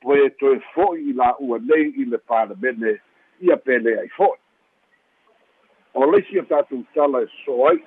toe 0.03 0.31
toe 0.39 0.61
fo'i 0.75 1.11
i 1.11 1.17
la'ua 1.19 1.59
nei 1.67 1.91
i 1.99 2.07
le 2.07 2.19
palemene 2.19 3.01
ia 3.41 3.57
pele 3.57 3.99
ai 3.99 4.09
fo'i. 4.15 4.39
O 5.95 6.07
leisi 6.07 6.39
o 6.39 6.47
tatou 6.47 6.87
tala 6.95 7.25
e 7.27 7.29
so 7.43 7.67
ai 7.67 7.83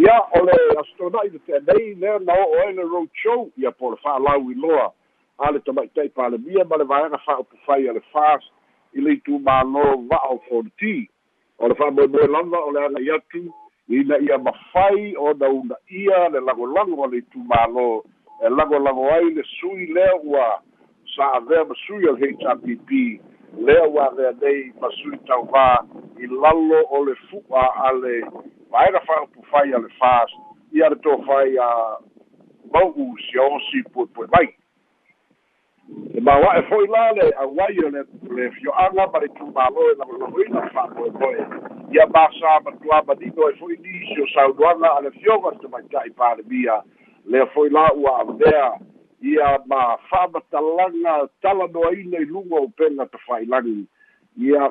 ia 0.00 0.16
o 0.36 0.44
le 0.44 0.56
astona'i 0.80 1.30
le 1.30 1.38
te'anei 1.46 1.94
lea 1.94 2.18
na 2.24 2.34
o'o 2.44 2.60
ai 2.64 2.72
le 2.72 2.82
road 2.82 3.08
show. 3.22 3.50
Ia 3.56 3.70
po 3.72 3.90
le 3.90 3.96
fa'alau 4.04 4.50
iloa 4.50 4.92
a 5.40 5.50
le 5.52 5.58
tamaʻitaʻi 5.64 6.12
palemia 6.14 6.64
ma 6.68 6.76
le 6.76 6.84
vaega 6.84 7.18
fa'aupufai 7.24 7.88
a 7.88 7.92
le 7.92 8.02
fas 8.12 8.44
i 8.96 9.00
le 9.00 9.16
itumālō 9.16 9.84
va'a 10.10 10.30
o 10.34 10.38
fonti 10.48 11.08
o 11.58 11.68
le 11.68 11.74
fa'amoemoe 11.74 12.26
lava 12.28 12.58
o 12.68 12.70
le 12.76 12.80
agai 12.86 13.10
atu 13.16 13.42
ina 13.88 14.18
ia 14.18 14.38
mafai 14.38 15.16
ona 15.16 15.48
una 15.48 15.76
ia 15.88 16.28
le 16.28 16.40
lagolago 16.40 16.96
o 16.96 17.06
le 17.06 17.22
itumālō 17.22 17.88
e 18.44 18.50
lagolago 18.56 19.08
ai 19.14 19.30
le 19.34 19.44
sui 19.60 19.86
lea 19.86 20.14
ua 20.22 20.62
sa 21.16 21.40
ma 21.40 21.74
sui 21.86 22.08
o 22.08 22.12
le 22.12 22.32
hpp 22.32 23.20
lea 23.66 23.88
ua 23.88 24.06
avea 24.06 24.32
nei 24.40 24.72
ma 24.80 24.88
sui 25.02 25.16
tauvā 25.26 25.84
i 26.18 26.26
lalo 26.26 26.84
o 26.90 27.04
le 27.04 27.14
fu'a 27.28 27.66
a 27.88 27.92
le 27.92 28.16
vaega 28.70 29.00
fa'aupufai 29.00 29.74
a 29.74 29.78
le 29.78 29.88
fas 29.98 30.30
ia 30.72 30.88
le 30.88 30.96
tofai 30.96 31.58
a 31.58 31.98
mau'u 32.72 33.16
siosi 33.18 33.82
puepue 33.92 34.26
mai. 34.32 34.48
E 36.14 36.20
mawa'e 36.20 36.62
fo'i 36.68 36.86
la 36.86 37.10
le 37.12 37.32
auai 37.42 37.78
o 37.84 37.88
le 37.90 38.04
le 38.36 38.50
fio'aga 38.50 39.06
ma 39.12 39.18
le 39.18 39.28
tumālo 39.38 39.90
e 39.90 39.94
laloloina 39.98 40.62
fa'amoemoe 40.74 41.46
ia 41.90 42.06
masā 42.14 42.60
matuā 42.66 43.02
manino 43.06 43.48
e 43.50 43.56
fo'i 43.58 43.76
nisi 43.82 44.22
o 44.22 44.26
saunoaga 44.34 44.94
a 44.96 45.00
le 45.02 45.10
fioga 45.18 45.56
tamaita'i 45.62 46.10
palemia. 46.10 46.82
Lea 47.26 47.46
fo'i 47.54 47.70
la 47.70 47.88
ua 47.94 48.20
avea 48.22 48.78
ia 49.22 49.58
ma 49.66 49.96
fa'amatalaga 50.10 51.28
talanoaina 51.42 52.22
i 52.22 52.24
luga 52.24 52.62
o 52.62 52.68
pega 52.68 53.06
tafa'ilagi 53.06 53.86
ia 54.38 54.70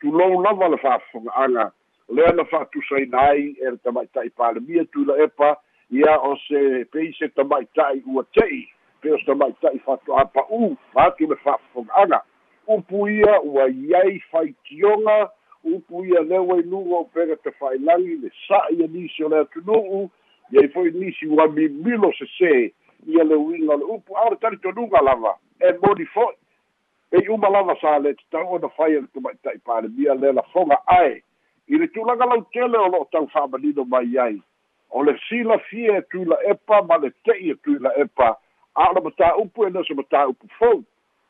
tulou 0.00 0.42
lava 0.42 0.68
le 0.68 0.78
fa'afoga'aga 0.78 1.72
lea 2.08 2.32
na 2.32 3.20
ai 3.20 3.56
e 3.60 3.70
le 3.70 3.76
tamaita'i 3.76 4.30
palemia 4.30 4.84
tula 4.84 5.16
epa 5.22 5.56
ia 5.90 6.18
o 6.20 6.36
se 6.48 6.84
pei 6.84 7.12
se 7.18 7.28
tamaita'i 7.28 8.02
ua 8.06 8.24
te'i 8.32 8.68
pe 9.00 9.12
o 9.12 9.18
se 9.18 9.24
tamaita'i 9.24 9.80
ma 9.86 11.04
atu 11.06 11.26
le 11.26 11.36
fa'afoga'aga 11.36 12.22
upu 12.66 13.08
ia 13.08 13.40
ua 13.42 13.68
iai 13.68 14.20
faitioga 14.30 15.30
upu 15.64 16.04
ia 16.04 16.20
lea 16.20 16.42
ua 16.42 16.58
iluga 16.58 16.96
o 16.96 17.04
pega 17.04 17.36
tafa'ilagi 17.36 18.16
le 18.22 18.30
sa'i 18.48 18.84
e 18.84 18.88
nisi 18.88 19.24
o 19.24 19.28
le 19.28 19.38
atunu'u 19.38 20.10
iai 20.50 20.68
fo'i 20.68 20.90
nisi 20.90 21.26
ua 21.26 21.48
mimilo 21.48 22.12
sesē 22.12 22.70
ia 23.06 23.24
le 23.24 23.34
uiga 23.34 23.74
o 23.74 23.76
le 23.76 23.84
upu. 23.84 24.16
A 24.16 24.26
o 24.26 24.30
le 24.30 24.36
talitonuga 24.36 25.02
lava 25.02 25.36
e 25.60 25.72
moni 25.82 26.06
fo'i. 26.06 26.36
Pei 27.10 27.28
uma 27.28 27.48
lava 27.48 27.74
sa 27.80 27.98
le 27.98 28.14
tatau 28.14 28.54
ona 28.54 28.68
fai 28.68 28.92
le 28.92 29.06
tamaita'i 29.14 29.58
palemia 29.58 30.14
le 30.14 30.32
lafoga 30.32 30.78
ae 30.86 31.22
i 31.68 31.78
le 31.78 31.86
tulaga 31.88 32.26
lautele 32.26 32.78
o 32.78 32.88
lo'o 32.88 33.08
tau 33.12 33.26
fa'amanino 33.32 33.84
mai 33.84 34.18
ai. 34.18 34.42
O 34.90 35.02
le 35.02 35.16
silafia 35.28 35.98
e 35.98 36.02
tuila 36.10 36.36
epa 36.50 36.82
ma 36.82 36.96
le 36.96 37.10
te'i 37.24 37.50
e 37.50 37.54
tuila 37.64 37.90
epa. 37.96 38.36
A 38.76 38.90
o 38.90 38.94
le 38.94 39.00
matāupu 39.06 39.66
e 39.66 39.70
nese 39.70 39.94
matāupu 39.94 40.48
fou. 40.58 40.84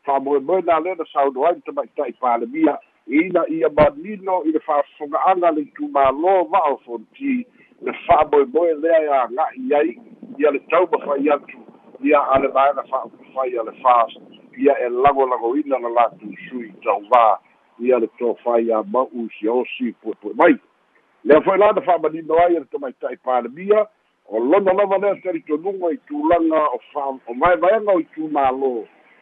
Fa'amoemoe 0.05 0.63
na 0.63 0.79
le 0.79 0.95
na 0.95 1.05
sauno 1.13 1.47
ai 1.47 1.55
le 1.55 1.61
tamaita'i 1.67 2.13
palemia 2.21 2.79
ina 3.07 3.47
ia 3.49 3.69
manino 3.69 4.43
i 4.45 4.53
le 4.53 4.61
fa'afoga'aga 4.61 5.51
le 5.57 5.67
itumālō 5.69 6.37
va'o 6.53 6.81
fonti. 6.85 7.47
Le 7.83 7.93
fa'amoemoe 8.07 8.75
lea 8.83 9.03
e 9.03 9.13
aga'i 9.23 9.75
ai. 9.81 9.99
Ia 10.39 10.51
le 10.51 10.61
tau 10.71 10.89
mafai 10.93 11.31
atu. 11.31 11.65
Ia 12.05 12.21
a 12.35 12.39
le 12.39 12.49
vaega 12.49 12.83
fa'aupufai 12.91 13.59
a 13.59 13.63
le 13.71 13.73
fast 13.83 14.21
ia 14.57 14.75
e 14.81 14.89
lagolagoina 14.89 15.79
la 15.79 15.89
latou 15.89 16.33
sui 16.49 16.73
tauvā 16.85 17.39
ia 17.79 17.99
le 17.99 18.09
tofai 18.19 18.73
a 18.73 18.83
ma'u 18.83 19.29
siosi 19.39 19.93
puepue 20.03 20.35
mai. 20.35 20.57
Lea 21.25 21.41
fo'i 21.41 21.59
la 21.59 21.73
na 21.73 21.83
fa'amanino 21.83 22.39
ai 22.39 22.57
e 22.57 22.61
le 22.61 22.67
tamaita'i 22.71 23.17
palemia 23.17 23.87
o 24.29 24.39
lona 24.39 24.73
lava 24.73 24.99
lea 24.99 25.17
talitonuga 25.23 25.91
i 25.93 25.99
tulaga 26.09 26.63
o 26.75 26.79
fa 26.93 27.09
o 27.09 27.35
vaevaega 27.41 27.93
o 27.93 28.01
i 28.01 28.07
tumālō 28.17 28.73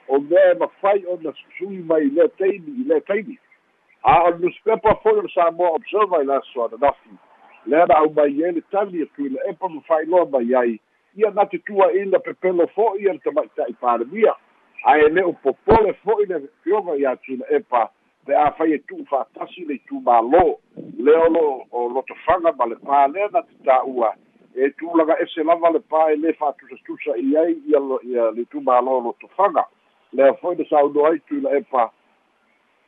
o 0.09 0.21
mea 0.21 0.53
e 0.53 0.59
mafai 0.59 1.05
ona 1.07 1.33
sui 1.59 1.79
mai 1.79 2.05
lea 2.05 2.29
taimi 2.39 2.81
i 2.81 2.85
lea 2.89 3.01
taimi 3.01 3.39
a 4.03 4.23
o 4.29 4.31
newspaper 4.39 4.97
foi 5.03 5.19
o 5.19 5.23
le 5.23 5.29
samoa 5.35 5.75
observer 5.79 6.23
i 6.23 6.25
laso 6.25 6.65
ananafi 6.65 7.17
lea 7.67 7.87
na 7.87 7.95
aumai 7.95 8.45
ai 8.45 8.53
le 8.53 8.63
tali 8.71 9.03
e 9.03 9.07
tuila 9.07 9.49
epa 9.49 9.69
mafailoa 9.69 10.27
mai 10.31 10.55
ai. 10.55 10.81
Ia 11.17 11.31
na 11.31 11.47
te 11.47 11.59
tuaina 11.59 12.19
pepelo 12.19 12.67
fo'i 12.67 13.05
ia 13.05 13.13
le 13.13 13.19
tamaita'i 13.19 13.73
palemia 13.81 14.35
ae 14.85 15.09
le 15.09 15.23
o 15.25 15.33
popole 15.33 15.93
fo'i 16.05 16.27
le 16.27 16.41
fioga 16.63 16.97
iā 17.01 17.17
tuila 17.17 17.47
epa 17.51 17.91
pe 18.25 18.35
a 18.35 18.51
fai 18.57 18.73
e 18.73 18.79
tu'u 18.89 19.05
fa'atasi 19.11 19.65
le 19.69 19.75
itumālō 19.81 20.45
le 21.07 21.17
o 21.17 21.29
lo 21.29 21.45
o 21.71 21.89
lotofaga 21.93 22.53
ma 22.57 22.67
le 22.67 22.77
pā 22.81 23.05
lea 23.13 23.29
na 23.33 23.43
te 23.43 23.57
tā'ua 23.67 24.15
e 24.55 24.71
tulaga 24.79 25.19
ese 25.25 25.45
lava 25.45 25.71
le 25.75 25.83
pā 25.93 26.07
e 26.13 26.17
lē 26.23 26.33
fa'atusatusa 26.39 27.17
i 27.21 27.37
ai 27.37 27.57
ia 27.69 27.81
ia 28.03 28.31
le 28.31 28.47
itumālō 28.47 28.97
lotofaga 29.05 29.67
lea 30.13 30.33
fo'i 30.41 30.57
le 30.57 30.69
saunoa 30.71 31.11
ai 31.11 31.21
tuila 31.29 31.53
epa 31.59 31.91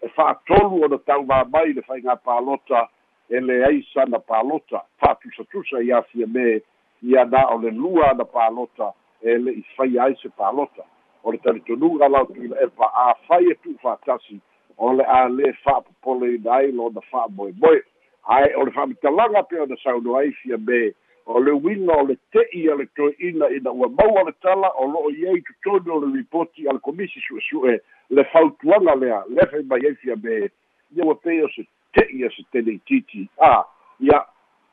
e 0.03 0.09
fa'atolu 0.17 0.85
ona 0.89 0.99
tau 0.99 1.25
mamai 1.29 1.73
le 1.73 1.85
faigā 1.89 2.17
palota 2.25 2.89
e 3.29 3.41
leai 3.41 3.83
sana 3.93 4.19
palota 4.19 4.85
fa'atusatusa 5.01 5.83
i 5.83 5.93
afia 5.93 6.27
me 6.27 6.61
ia 7.03 7.25
na 7.25 7.47
o 7.53 7.59
le 7.59 7.71
lua 7.71 8.11
ana 8.11 8.25
palota 8.25 8.93
e 9.21 9.39
le'i 9.39 9.65
faia 9.77 10.05
ai 10.05 10.17
se 10.23 10.29
palota 10.29 10.85
o 11.25 11.33
le 11.33 11.39
talitonuga 11.39 12.09
lautuila 12.09 12.57
e 12.63 12.69
fa'afai 12.77 13.51
e 13.51 13.55
tu'u 13.55 13.79
fa'atasi 13.83 14.41
o 14.79 14.93
le 14.93 15.05
a 15.05 15.29
lē 15.29 15.53
fa'apopoleina 15.65 16.53
ai 16.53 16.73
lona 16.73 17.01
fa'amoemoe 17.11 17.81
ae 18.27 18.55
o 18.57 18.65
le 18.65 18.73
fa'amitalaga 18.73 19.43
pe 19.43 19.61
ona 19.61 19.77
saunoa 19.83 20.21
ai 20.21 20.33
fia 20.43 20.59
me. 20.59 20.93
O 21.27 21.41
le 21.41 21.53
uiga 21.53 21.95
o 21.97 22.07
le 22.07 22.17
te'i 22.33 22.69
a 22.71 22.75
le 22.77 22.87
toe'ina 22.95 23.49
ina 23.51 23.73
ua 23.73 23.89
maua 23.89 24.23
le 24.27 24.33
tala 24.43 24.71
o 24.79 24.87
lo'o 24.87 25.11
i 25.11 25.27
ai 25.29 25.41
tutonu 25.43 25.95
o 25.95 26.01
le 26.05 26.13
ripoti 26.17 26.69
a 26.69 26.73
le 26.73 26.79
komisi 26.79 27.21
su'esu'e 27.21 27.81
le 28.11 28.25
fautuaga 28.25 28.95
lea 28.95 29.23
lefe 29.29 29.63
mai 29.67 29.87
ai 29.87 29.95
fia 29.95 30.17
me. 30.23 30.51
Ia 30.97 31.05
ua 31.05 31.15
pei 31.15 31.43
o 31.43 31.49
se 31.49 31.67
te'i 31.95 32.25
a 32.25 32.31
se 32.31 32.45
teleititi 32.53 33.29
a 33.41 33.65
ia 34.01 34.23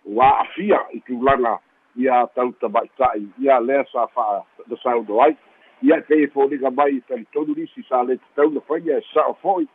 ua 0.06 0.28
a'afia 0.30 0.84
i 0.94 1.00
tulaga 1.08 1.58
ia 1.96 2.28
tau 2.36 2.52
tama'ita'i 2.62 3.28
ia 3.42 3.60
lea 3.60 3.86
sa 3.92 4.08
fa'a 4.08 4.44
na 4.68 4.78
sauno 4.84 5.22
ai. 5.22 5.38
Ia 5.82 5.98
e 5.98 6.02
pei 6.02 6.24
e 6.24 6.28
foliga 6.28 6.70
mai 6.72 7.02
talitonu 7.08 7.56
lisi 7.56 7.82
sa 7.90 8.04
le 8.04 8.18
tatau 8.18 8.52
na 8.54 8.62
faia 8.62 8.98
e 8.98 9.06
sa'o 9.14 9.34
fo'i 9.42 9.68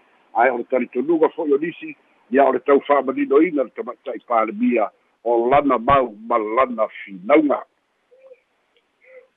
ae 0.42 0.50
o 0.50 0.58
le 0.58 0.64
talitonuga 0.70 1.28
fo'i 1.34 1.52
o 1.54 1.58
nisi. 1.58 1.96
Ia 2.30 2.44
o 2.48 2.52
le 2.52 2.60
tau 2.60 2.80
fa'amaninoina 2.86 3.64
le 3.64 3.72
tama'ita'i 3.76 4.24
palemia 4.28 4.90
o 5.24 5.48
lana 5.50 5.78
mau 5.78 6.14
ma 6.28 6.38
lana 6.38 6.88
finauga 7.02 7.62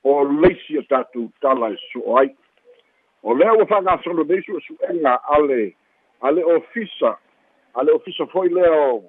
o 0.04 0.24
leisi 0.24 0.78
a 0.78 0.82
tatou 0.88 1.30
tala 1.40 1.70
e 1.72 1.76
so'o 1.92 2.18
ai. 2.18 2.34
O 3.22 3.34
lea 3.34 3.54
ua 3.54 3.66
fa'agasolo 3.66 4.24
nei 4.24 4.42
su'esu'ega 4.42 5.18
ale 5.36 5.74
ale 6.22 6.44
ofisa 6.44 7.18
ale 7.74 7.92
ofisa 7.92 8.26
fo'i 8.26 8.48
lea 8.48 8.70
o 8.70 9.04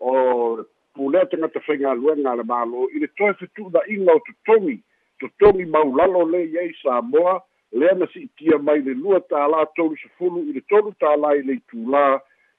o 0.00 0.64
pulea 0.94 1.26
tagata 1.26 1.60
faigaluega 1.60 2.30
a 2.30 2.36
le 2.36 2.44
mālō 2.46 2.88
i 2.94 3.02
le 3.02 3.08
toe 3.18 3.34
fetu'una'iga 3.40 4.14
o 4.14 4.20
totogi 4.26 4.76
totogi 5.20 5.66
maulalo 5.66 6.24
le 6.30 6.44
iai 6.46 6.72
samoa 6.82 7.40
lea 7.74 7.94
na 7.94 8.06
si'itia 8.06 8.58
mai 8.58 8.80
le 8.86 8.94
lua 8.94 9.18
tālā 9.30 9.64
tolu 9.76 9.96
sefulu 9.98 10.44
i 10.46 10.54
le 10.54 10.62
tolu 10.70 10.94
tālā 11.02 11.34
i 11.38 11.42
le 11.42 11.58
itulā 11.58 12.04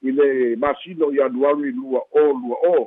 i 0.04 0.12
le 0.12 0.28
masino 0.60 1.08
i 1.14 1.22
anualu 1.24 1.70
i 1.70 1.72
lua 1.72 2.02
o 2.12 2.24
lua 2.36 2.58
o. 2.76 2.82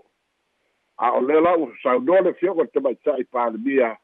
A 1.00 1.15
o 1.17 1.21
le 1.25 1.39
lau 1.41 1.71
saunoa 1.83 2.21
le 2.21 2.33
fioga 2.38 2.67
le 2.67 2.74
tamaita'i 2.75 3.25
palemia 3.33 3.95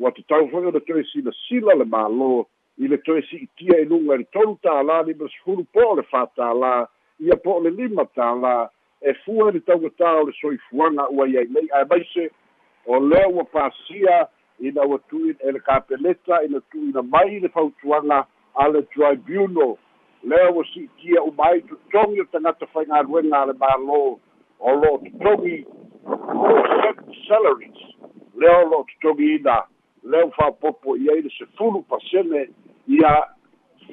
ua 0.00 0.12
tatau 0.12 0.48
foi 0.50 0.66
ona 0.66 0.80
toe 0.80 1.04
silasila 1.12 1.76
le 1.76 1.84
mālō 1.84 2.46
i 2.78 2.88
le 2.88 2.98
toe 3.04 3.22
si'itia 3.28 3.80
i 3.80 3.88
luga 3.88 4.16
i 4.16 4.24
le 4.24 4.28
tolu 4.32 4.56
tālā 4.64 5.02
lima 5.06 5.28
sefulu 5.34 5.66
po 5.72 5.84
o 5.90 5.98
le 6.00 6.04
fātālā 6.08 6.72
ia 7.20 7.36
po 7.44 7.58
o 7.58 7.64
le 7.64 7.74
lima 7.76 8.04
tālā 8.16 8.68
e 9.00 9.12
fua 9.24 9.50
i 9.50 9.56
le 9.56 9.62
taugatā 9.68 10.14
o 10.20 10.26
le 10.30 10.32
soifuaga 10.40 11.08
ua 11.12 11.28
iai 11.28 11.48
nei 11.52 11.68
ae 11.76 11.84
maise 11.92 12.28
o 12.86 13.00
lea 13.00 13.28
ua 13.28 13.44
pasia 13.52 14.24
ina 14.60 14.84
ua 14.84 14.98
tu'uina 14.98 15.38
e 15.40 15.52
le 15.52 15.60
kapeleta 15.60 16.42
ina 16.44 16.60
tu'uina 16.70 17.02
mai 17.02 17.40
le 17.40 17.48
fautuaga 17.48 18.26
a 18.54 18.68
le 18.68 18.82
tribunal. 18.82 19.76
Lea 20.22 20.50
ua 20.50 20.64
si'itia 20.64 21.22
uma 21.22 21.44
ai 21.44 21.62
totogi 21.62 22.20
o 22.20 22.24
tagata 22.24 22.66
faigaluega 22.66 23.42
a 23.42 23.46
le 23.46 23.52
mālō 23.52 24.18
o 24.58 24.74
lo'o 24.80 24.98
totogi 24.98 25.66
salaries. 27.28 27.80
Lea 28.34 28.58
o 28.64 28.68
lo'o 28.68 28.84
totogi 28.84 29.34
ina 29.36 29.66
lea 30.02 30.24
u 30.26 30.30
fa'apopo 30.30 30.96
i 30.96 31.10
ai 31.10 31.22
le 31.22 31.30
sefulu 31.38 31.82
pasene 31.82 32.48
ia 32.88 33.28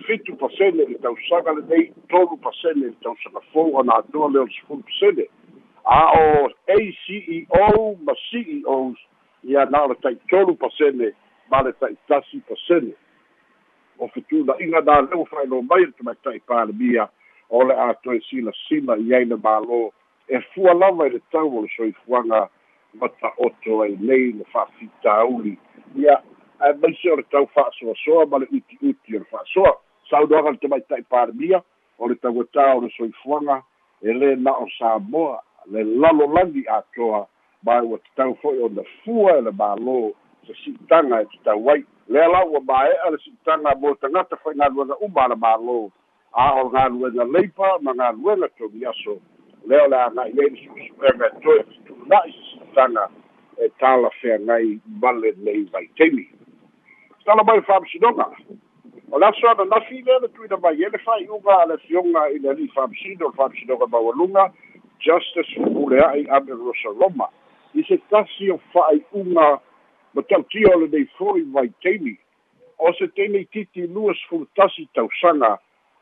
fitu 0.08 0.36
pasene 0.36 0.86
le 0.86 0.98
tausaga 1.04 1.54
lenei 1.54 1.92
tolu 2.10 2.38
pasene 2.38 2.86
le 2.86 2.96
tausaga 3.04 3.42
fou 3.52 3.76
ona 3.76 4.00
atoa 4.00 4.32
lea 4.32 4.42
o 4.42 4.46
le 4.46 4.54
sefulu 4.60 4.84
pasene. 4.84 5.28
A 5.84 6.00
o 6.16 6.50
aceo 6.68 7.96
ma 8.06 8.14
ceos 8.32 8.98
ia 9.44 9.66
na 9.66 9.84
o 9.84 9.88
le 9.88 9.96
taʻitolu 9.96 10.58
pasene 10.58 11.14
ma 11.52 11.62
le 11.62 11.72
taʻitasi 11.72 12.42
pasene. 12.48 12.94
O 14.00 14.08
fetunaʻiga 14.08 14.86
na 14.86 15.02
leu 15.02 15.26
fa'ailo 15.26 15.62
mai 15.62 15.86
le 15.86 15.94
tamaitaʻi 15.98 16.42
palemia 16.48 17.10
o 17.50 17.64
le 17.64 17.76
a 17.76 17.94
silasila 18.04 18.98
i 18.98 19.14
ai 19.14 19.26
le 19.26 19.36
mālō. 19.36 19.92
E 20.28 20.40
fua 20.54 20.74
lava 20.74 21.08
i 21.08 21.10
le 21.10 21.20
tau 21.32 21.48
o 21.58 21.62
le 21.62 21.70
soifuaga 21.76 22.50
ma 22.94 23.08
ta'oto 23.10 23.82
ai 23.82 23.98
nei 24.00 24.32
le 24.38 24.46
fa'afitauli 24.54 25.58
ia 25.96 26.22
ae 26.60 26.74
maise 26.82 27.12
o 27.12 27.16
le 27.16 27.24
tau 27.32 27.46
fa'asoasoa 27.56 28.26
ma 28.26 28.38
le 28.38 28.48
uti'uti 28.52 29.16
o 29.16 29.20
le 29.20 29.26
fa'asoa 29.32 29.74
saunoaga 30.10 30.52
le 30.52 30.58
tamaita'i 30.58 31.04
palemia 31.10 31.62
o 31.98 32.08
le 32.08 32.16
tauatā 32.16 32.76
o 32.78 32.82
le 32.86 32.90
soifuaga 32.98 33.62
e 34.02 34.14
lē 34.14 34.36
na 34.40 34.54
o 34.64 34.68
samoa 34.78 35.42
le 35.72 35.84
lalolagi 35.84 36.66
atoa 36.68 37.26
ma 37.64 37.82
ua 37.82 37.98
tatau 37.98 38.36
fo'i 38.42 38.60
ona 38.64 38.84
fua 39.04 39.38
e 39.38 39.42
le 39.42 39.52
mālō 39.52 39.98
se 40.48 40.54
si'itaga 40.64 41.22
e 41.24 41.28
tatau 41.34 41.70
ai 41.72 41.84
lea 42.08 42.28
la 42.28 42.44
ua 42.46 42.60
mae'a 42.60 43.12
le 43.12 43.18
si'itaga 43.24 43.76
mo 43.80 43.96
tagata 43.96 44.36
faigaluega 44.44 44.98
uma 45.02 45.26
a 45.26 45.28
le 45.32 45.36
mālō 45.36 45.78
a 46.34 46.48
o 46.62 46.70
galuega 46.70 47.24
leipa 47.24 47.78
ma 47.82 47.94
galuega 47.94 48.48
togiaso 48.58 49.20
lea 49.68 49.84
o 49.86 49.88
le 49.88 49.98
aga'i 49.98 50.34
ai 50.40 50.50
le 50.50 50.60
su'esu'ega 50.64 51.26
e 51.28 51.40
toe 51.44 51.64
fitu'una'i 51.64 52.32
se 52.32 52.44
si'itaga 52.52 53.08
e 53.58 53.70
tala 53.80 54.10
feagai 54.20 54.80
male 55.02 55.34
nei 55.38 55.64
vaitaimi 55.72 56.28
tala 57.26 57.44
mai 57.44 57.62
fa'amasinoga 57.62 58.28
o 59.12 59.20
le 59.20 59.26
aso 59.26 59.48
ana 59.50 59.66
nafi 59.66 60.02
lea 60.02 60.20
le 60.20 60.28
tuina 60.36 60.58
mai 60.58 60.84
e 60.84 60.90
le 60.90 61.00
faiʻuga 61.06 61.54
a 61.62 61.66
le 61.72 61.78
fioga 61.88 62.28
i 62.36 62.40
le 62.40 62.50
alii 62.50 62.72
fa'amasino 62.76 63.32
le 63.32 63.36
fa'amasinoga 63.38 63.88
maualuga 63.88 64.52
justice 65.00 65.56
fupulea'i 65.56 66.28
ame 66.28 66.52
rosaloma 66.52 67.30
i 67.74 67.84
se 67.88 67.98
tasi 68.10 68.52
o 68.52 68.60
fa'ai'uga 68.74 69.48
ma 70.14 70.22
tautia 70.30 70.76
o 70.76 70.80
lenei 70.80 71.06
fo'i 71.18 71.44
vaitaimi 71.54 72.18
o 72.78 72.94
se 72.94 73.08
tele 73.08 73.46
titi 73.46 73.88
lua 73.88 74.14
sefulu 74.14 74.48
tasi 74.56 74.86
tausaga 74.94 75.58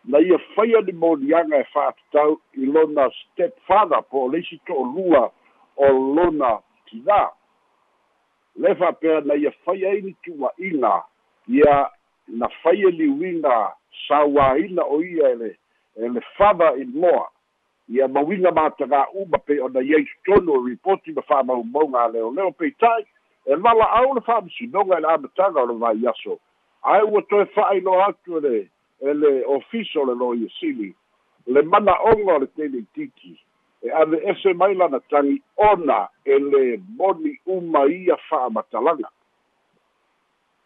na 0.06 0.20
ia 0.20 0.40
faia 0.56 0.82
ni 0.82 0.92
moliaga 0.92 1.58
e 1.58 1.64
fa'atatau 1.64 2.40
i 2.54 2.66
lona 2.66 3.10
step 3.12 3.54
father 3.68 4.04
po 4.10 4.26
o 4.26 4.32
leisi 4.32 4.58
to'olua 4.66 5.32
o 5.78 5.88
lona 6.16 6.60
tinā 6.90 7.30
le 8.56 8.76
fa'apea 8.76 9.22
na 9.22 9.36
ia 9.36 9.52
faia 9.66 9.90
ai 9.90 10.02
ni 10.02 10.14
tu'ua'iga 10.24 11.04
ia 11.48 11.90
na 12.28 12.50
faia 12.64 12.90
liuiga 12.90 13.74
sauāina 14.08 14.84
o 14.84 15.04
ia 15.04 15.30
ele 15.30 15.58
ele 15.96 16.22
father 16.38 16.82
in 16.82 16.92
law 17.02 17.30
ia 17.92 18.08
mauiga 18.08 18.52
matagā'uma 18.56 19.38
pei 19.46 19.60
ona 19.60 19.82
iai 19.84 20.08
totonu 20.26 20.54
o 20.54 20.66
ripoti 20.68 21.12
ma 21.12 21.22
fa'amaumauga 21.22 22.04
a 22.04 22.08
leoleo 22.08 22.52
peitai 22.52 23.04
e 23.46 23.56
vala'au 23.56 24.16
le 24.16 24.22
fa'amasinoga 24.22 24.98
i 24.98 25.02
le 25.02 25.08
amataga 25.08 25.64
o 25.64 25.66
le 25.66 25.76
vaiaso 25.84 26.40
ae 26.84 27.02
ua 27.04 27.22
toe 27.22 27.46
fa'ailoa 27.46 28.08
atu 28.08 28.38
ele 28.38 28.70
ele 29.02 29.46
ofiso 29.46 30.06
le 30.06 30.16
lo 30.16 30.34
iasili 30.36 30.96
le 31.48 31.62
mana'oga 31.62 32.36
o 32.36 32.40
le 32.40 32.48
teleitiki 32.48 33.40
e 33.84 33.92
ave 33.92 34.22
ese 34.24 34.54
mai 34.54 34.74
lana 34.76 35.00
tagi 35.00 35.42
ona 35.58 36.08
e 36.26 36.40
le 36.40 36.80
moni 36.98 37.40
uma 37.46 37.86
ia 37.92 38.18
fa'amatalaga 38.30 39.10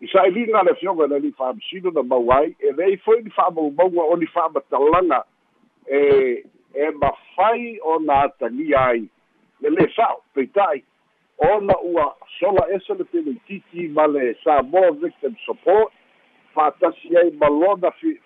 i 0.02 0.08
sa'iliga 0.08 0.64
le 0.64 0.76
fioga 0.76 1.08
le 1.08 1.20
li 1.20 1.32
fa'amasino 1.32 1.92
na 1.92 2.04
mau 2.04 2.32
ai 2.32 2.56
e 2.60 2.72
leai 2.72 2.98
foi 2.98 3.24
ni 3.24 3.30
fa'amaumauga 3.30 4.02
o 4.02 4.16
ni 4.16 4.28
fa'amatalaga 4.28 5.24
e 5.88 6.44
e 6.76 6.92
mafai 6.92 7.80
ona 7.84 8.22
atagia 8.22 8.86
ai 8.88 9.08
le 9.62 9.70
lē 9.70 9.88
sa'o 9.96 10.22
peita'i 10.34 10.84
ona 11.38 11.76
ua 11.84 12.16
sola 12.40 12.68
ese 12.76 12.94
le 12.94 13.04
teleitiki 13.04 13.88
ma 13.88 14.08
le 14.08 14.36
samoa 14.44 14.92
victim 14.92 15.36
support 15.46 15.94
fa'atasi 16.54 17.18
ai 17.18 17.32
ma 17.32 17.50
lona 17.50 17.92
fi 17.92 18.20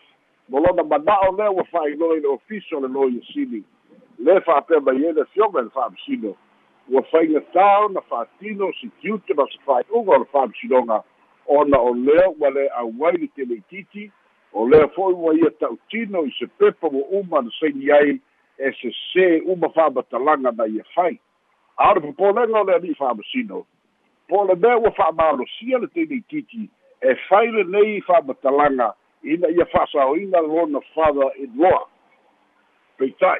ma 0.50 0.60
lona 0.60 0.84
mana'o 0.84 1.36
lea 1.38 1.52
ua 1.52 1.64
fa'ailoa 1.64 2.18
i 2.18 2.20
le 2.20 2.28
ofiso 2.28 2.80
le 2.80 2.88
lo 2.88 3.10
iasili 3.10 3.64
le 4.20 4.42
fa'apea 4.42 4.80
mai 4.80 5.06
ai 5.06 5.14
le 5.14 5.26
fioga 5.34 5.60
i 5.60 5.64
le 5.64 5.70
fa'amasino 5.70 6.36
ua 6.90 7.02
faiga 7.12 7.42
tā 7.54 7.68
ona 7.86 8.02
fa'atino 8.02 8.72
sikiute 8.82 9.34
ma 9.34 9.46
se 9.52 9.60
fa'ai'uga 9.66 10.16
o 10.16 10.20
le 10.20 10.26
fa'amasinoga 10.32 11.04
ona 11.46 11.78
o 11.78 11.94
lea 11.94 12.30
ua 12.30 12.50
le 12.50 12.70
auai 12.70 13.18
le 13.18 13.28
teleititi 13.36 14.12
o 14.54 14.68
lea 14.70 14.88
fo'i 14.96 15.14
ua 15.14 15.36
ia 15.38 15.52
ta'utino 15.60 16.26
i 16.26 16.34
se 16.40 16.48
pepa 16.58 16.88
ua 16.88 17.06
uma 17.22 17.42
na 17.42 17.52
saini 17.60 17.92
ai 17.92 18.20
e 18.60 18.72
se 18.76 18.92
sē 18.92 19.42
uma 19.46 19.70
fa'amatalaga 19.70 20.52
na 20.52 20.66
ia 20.68 20.84
fai 20.96 21.20
a 21.78 21.92
o 21.92 21.94
le 21.96 22.02
popolega 22.02 22.60
o 22.60 22.64
le 22.64 22.74
ali'i 22.76 22.96
fa'amasino 22.96 23.66
po 24.28 24.44
le 24.44 24.56
mea 24.56 24.78
ua 24.78 24.92
fa'amalosia 24.92 25.80
le 25.80 25.88
teleititi 25.88 26.70
e 27.02 27.16
fai 27.28 27.48
lenei 27.52 28.02
fa'amatalaga 28.02 28.94
ina 29.24 29.48
ia 29.48 29.66
fa'asaoina 29.66 30.42
lona 30.42 30.82
father 30.94 31.32
in 31.40 31.56
law 31.56 31.88
peitai 32.98 33.40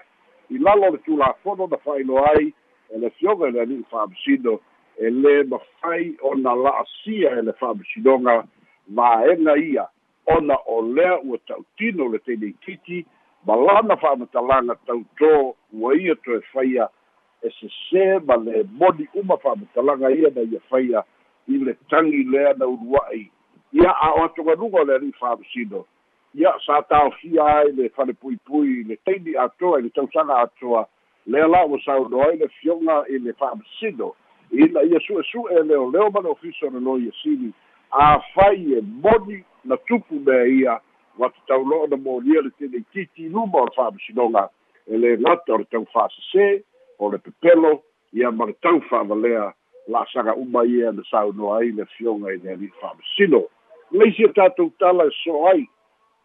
i 0.50 0.58
lalo 0.58 0.90
le 0.96 0.98
tulafono 0.98 1.68
na 1.68 1.78
fa'ailoa 1.78 2.32
ai 2.40 2.54
e 2.90 2.98
le 2.98 3.10
fioga 3.10 3.48
i 3.48 3.52
le 3.52 3.62
ali'i 3.62 3.84
fa'amasino 3.92 4.60
e 4.98 5.10
lē 5.10 5.44
mafai 5.52 6.16
ona 6.22 6.56
la'asia 6.56 7.36
e 7.40 7.42
le 7.42 7.54
fa'amasinoga 7.60 8.44
vaega 8.88 9.58
ia 9.58 9.88
ona 10.26 10.56
o 10.66 10.82
lea 10.82 11.20
ua 11.20 11.38
ta'utino 11.38 12.08
le 12.08 12.20
teleititi 12.20 13.06
ma 13.46 13.56
lana 13.56 13.98
fa'amatalaga 13.98 14.76
tautō 14.88 15.56
ua 15.74 15.96
ia 15.96 16.16
toe 16.16 16.42
faia 16.54 16.90
e 17.44 17.50
sesē 17.60 18.20
ma 18.26 18.36
le 18.36 18.64
moni 18.80 19.08
uma 19.14 19.38
fa'amatalaga 19.38 20.12
ia 20.12 20.30
na 20.36 20.42
ia 20.42 20.60
faia 20.70 21.04
i 21.48 21.58
le 21.58 21.74
tagi 21.90 22.24
lea 22.24 22.54
na 22.58 22.68
ulua'i 22.68 23.30
ia 23.74 23.92
a 23.92 24.12
o 24.12 24.24
atogaluga 24.24 24.82
o 24.82 24.84
le 24.84 24.96
ali'i 24.96 25.14
fa'amasino 25.20 25.86
ia 26.36 26.54
sa 26.66 26.82
taofia 26.82 27.46
ai 27.46 27.72
le 27.72 27.90
fale 27.90 28.14
puipui 28.14 28.84
le 28.84 28.96
taimi 29.06 29.38
atoa 29.38 29.80
i 29.80 29.82
le 29.82 29.90
tausaga 29.90 30.38
atoa 30.38 30.88
lea 31.26 31.48
la 31.48 31.66
ua 31.66 31.80
sauno 31.86 32.22
ai 32.28 32.38
le 32.38 32.48
fioga 32.48 33.04
i 33.10 33.20
le 33.20 33.34
fa'amasino 33.34 34.14
ina 34.52 34.84
ia 34.84 35.00
su'esu'e 35.00 35.64
leoleo 35.64 36.10
ma 36.10 36.22
le 36.22 36.30
ofiso 36.30 36.70
le 36.70 36.80
lo 36.80 36.98
ia 36.98 37.12
sili 37.24 37.54
afai 37.92 38.74
e 38.74 38.82
moni 38.82 39.44
na 39.66 39.78
tupu 39.78 40.20
mea 40.20 40.46
ia 40.46 40.80
ua 41.20 41.30
tataulo'o 41.30 41.88
na 41.88 41.98
molia 41.98 42.42
le 42.42 42.50
teleititi 42.58 43.30
luma 43.30 43.60
o 43.60 43.66
le 43.66 43.76
fa'amasinoga 43.76 44.50
e 44.88 44.98
lē 44.98 45.18
gata 45.20 45.54
o 45.54 45.58
le 45.58 45.66
tau 45.72 45.86
fa'asesē 45.94 46.48
o 47.00 47.12
le 47.12 47.18
pepelo 47.18 47.84
ia 48.14 48.32
ma 48.32 48.46
le 48.46 48.56
tau 48.64 48.80
fa'avalea 48.90 49.52
la'asaga 49.88 50.36
uma 50.36 50.64
ia 50.66 50.92
na 50.92 51.04
saunoa 51.12 51.60
ai 51.60 51.72
le 51.72 51.86
fioga 51.86 52.32
i 52.32 52.38
le 52.38 52.52
ali'i 52.56 52.72
fa'amasino 52.80 53.44
leisi 53.92 54.24
e 54.24 54.34
tatou 54.34 54.72
tala 54.80 55.06
e 55.06 55.14
so 55.24 55.48
ai 55.52 55.68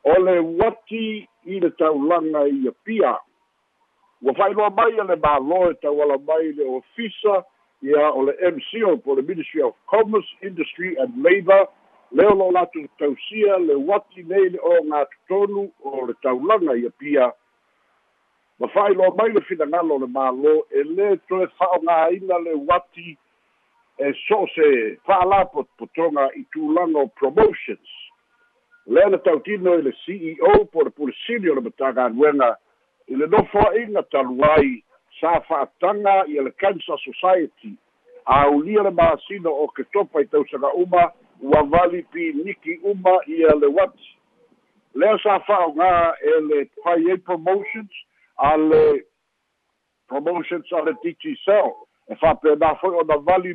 o 0.04 0.18
le 0.22 0.38
wati 0.62 1.26
i 1.44 1.60
le 1.60 1.70
taulaga 1.70 2.46
ia 2.48 2.72
pia? 2.84 3.16
Ua 4.22 4.34
fa'ailoa 4.34 4.70
mai 4.70 5.00
a 5.00 5.04
le 5.04 5.16
mālo 5.16 5.70
e 5.70 5.74
tauala 5.82 6.18
mai 6.18 6.52
le 6.52 6.64
ofisa 6.64 7.42
ia 7.82 8.12
o 8.12 8.22
le 8.22 8.32
mco 8.52 8.96
po 9.02 9.14
le 9.14 9.22
ministry 9.22 9.62
of 9.62 9.74
commerce 9.86 10.28
industry 10.42 10.96
and 10.96 11.10
labour 11.22 11.66
lea 12.14 12.28
o 12.30 12.34
lo'o 12.34 12.52
latou 12.52 12.86
tausia 12.98 13.58
le 13.58 13.74
wati 13.74 14.22
nei 14.22 14.48
le 14.48 14.58
o 14.62 14.82
gatotonu 14.82 15.70
o 15.82 16.06
le 16.06 16.14
taulaga 16.22 16.76
ia 16.76 16.90
pia. 16.90 17.32
Ma 18.58 18.68
fa'ailoa 18.68 19.14
mai 19.18 19.32
le 19.32 19.40
finagalo 19.40 19.94
o 19.94 19.98
le 19.98 20.06
mālō 20.06 20.54
e 20.70 20.84
lē 20.94 21.18
toe 21.28 21.48
fa'aogāina 21.58 22.38
le 22.44 22.54
wati 22.70 23.16
e 23.98 24.12
so 24.26 24.46
se 24.54 24.68
fa'alā 25.08 25.40
potopotoga 25.50 26.28
i 26.38 26.44
tulaga 26.54 27.02
o 27.02 27.10
promotions. 27.18 27.90
Lea 28.86 29.10
na 29.10 29.18
tautino 29.18 29.74
i 29.74 29.82
le 29.82 29.92
ceo 30.04 30.64
po 30.70 30.86
le 30.86 30.94
pulisili 30.94 31.50
o 31.50 31.58
le 31.58 31.66
matagaluega 31.66 32.54
i 33.10 33.18
le 33.18 33.26
nofoa'iga 33.26 34.06
talu 34.14 34.38
ai 34.54 34.84
sa 35.18 35.40
fa'ataga 35.50 36.28
ia 36.30 36.46
le 36.46 36.54
cancer 36.62 36.98
society. 37.02 37.74
Aulia 38.24 38.86
le 38.86 38.94
masino 38.94 39.50
o 39.50 39.66
ke 39.66 39.82
topa 39.90 40.22
i 40.22 40.30
tausaga 40.30 40.70
uma 40.78 41.10
ua 41.44 41.62
vali 41.62 42.02
piniki 42.02 42.80
uma 42.82 43.20
ia 43.26 43.54
le 43.60 43.66
wati 43.66 44.10
lea 44.94 45.18
sa 45.22 45.38
fa'aogā 45.44 45.90
e 46.22 46.40
le 46.48 46.60
pai 46.82 47.10
ai 47.10 47.18
promotions 47.18 47.90
a 48.38 48.56
le 48.56 48.82
promotions 50.08 50.72
a 50.72 50.80
le 50.86 50.94
dg 51.02 51.34
cell 51.44 51.74
e 52.08 52.16
fa'apena 52.20 52.74
foi 52.80 52.96
ona 53.02 53.18
vali 53.18 53.52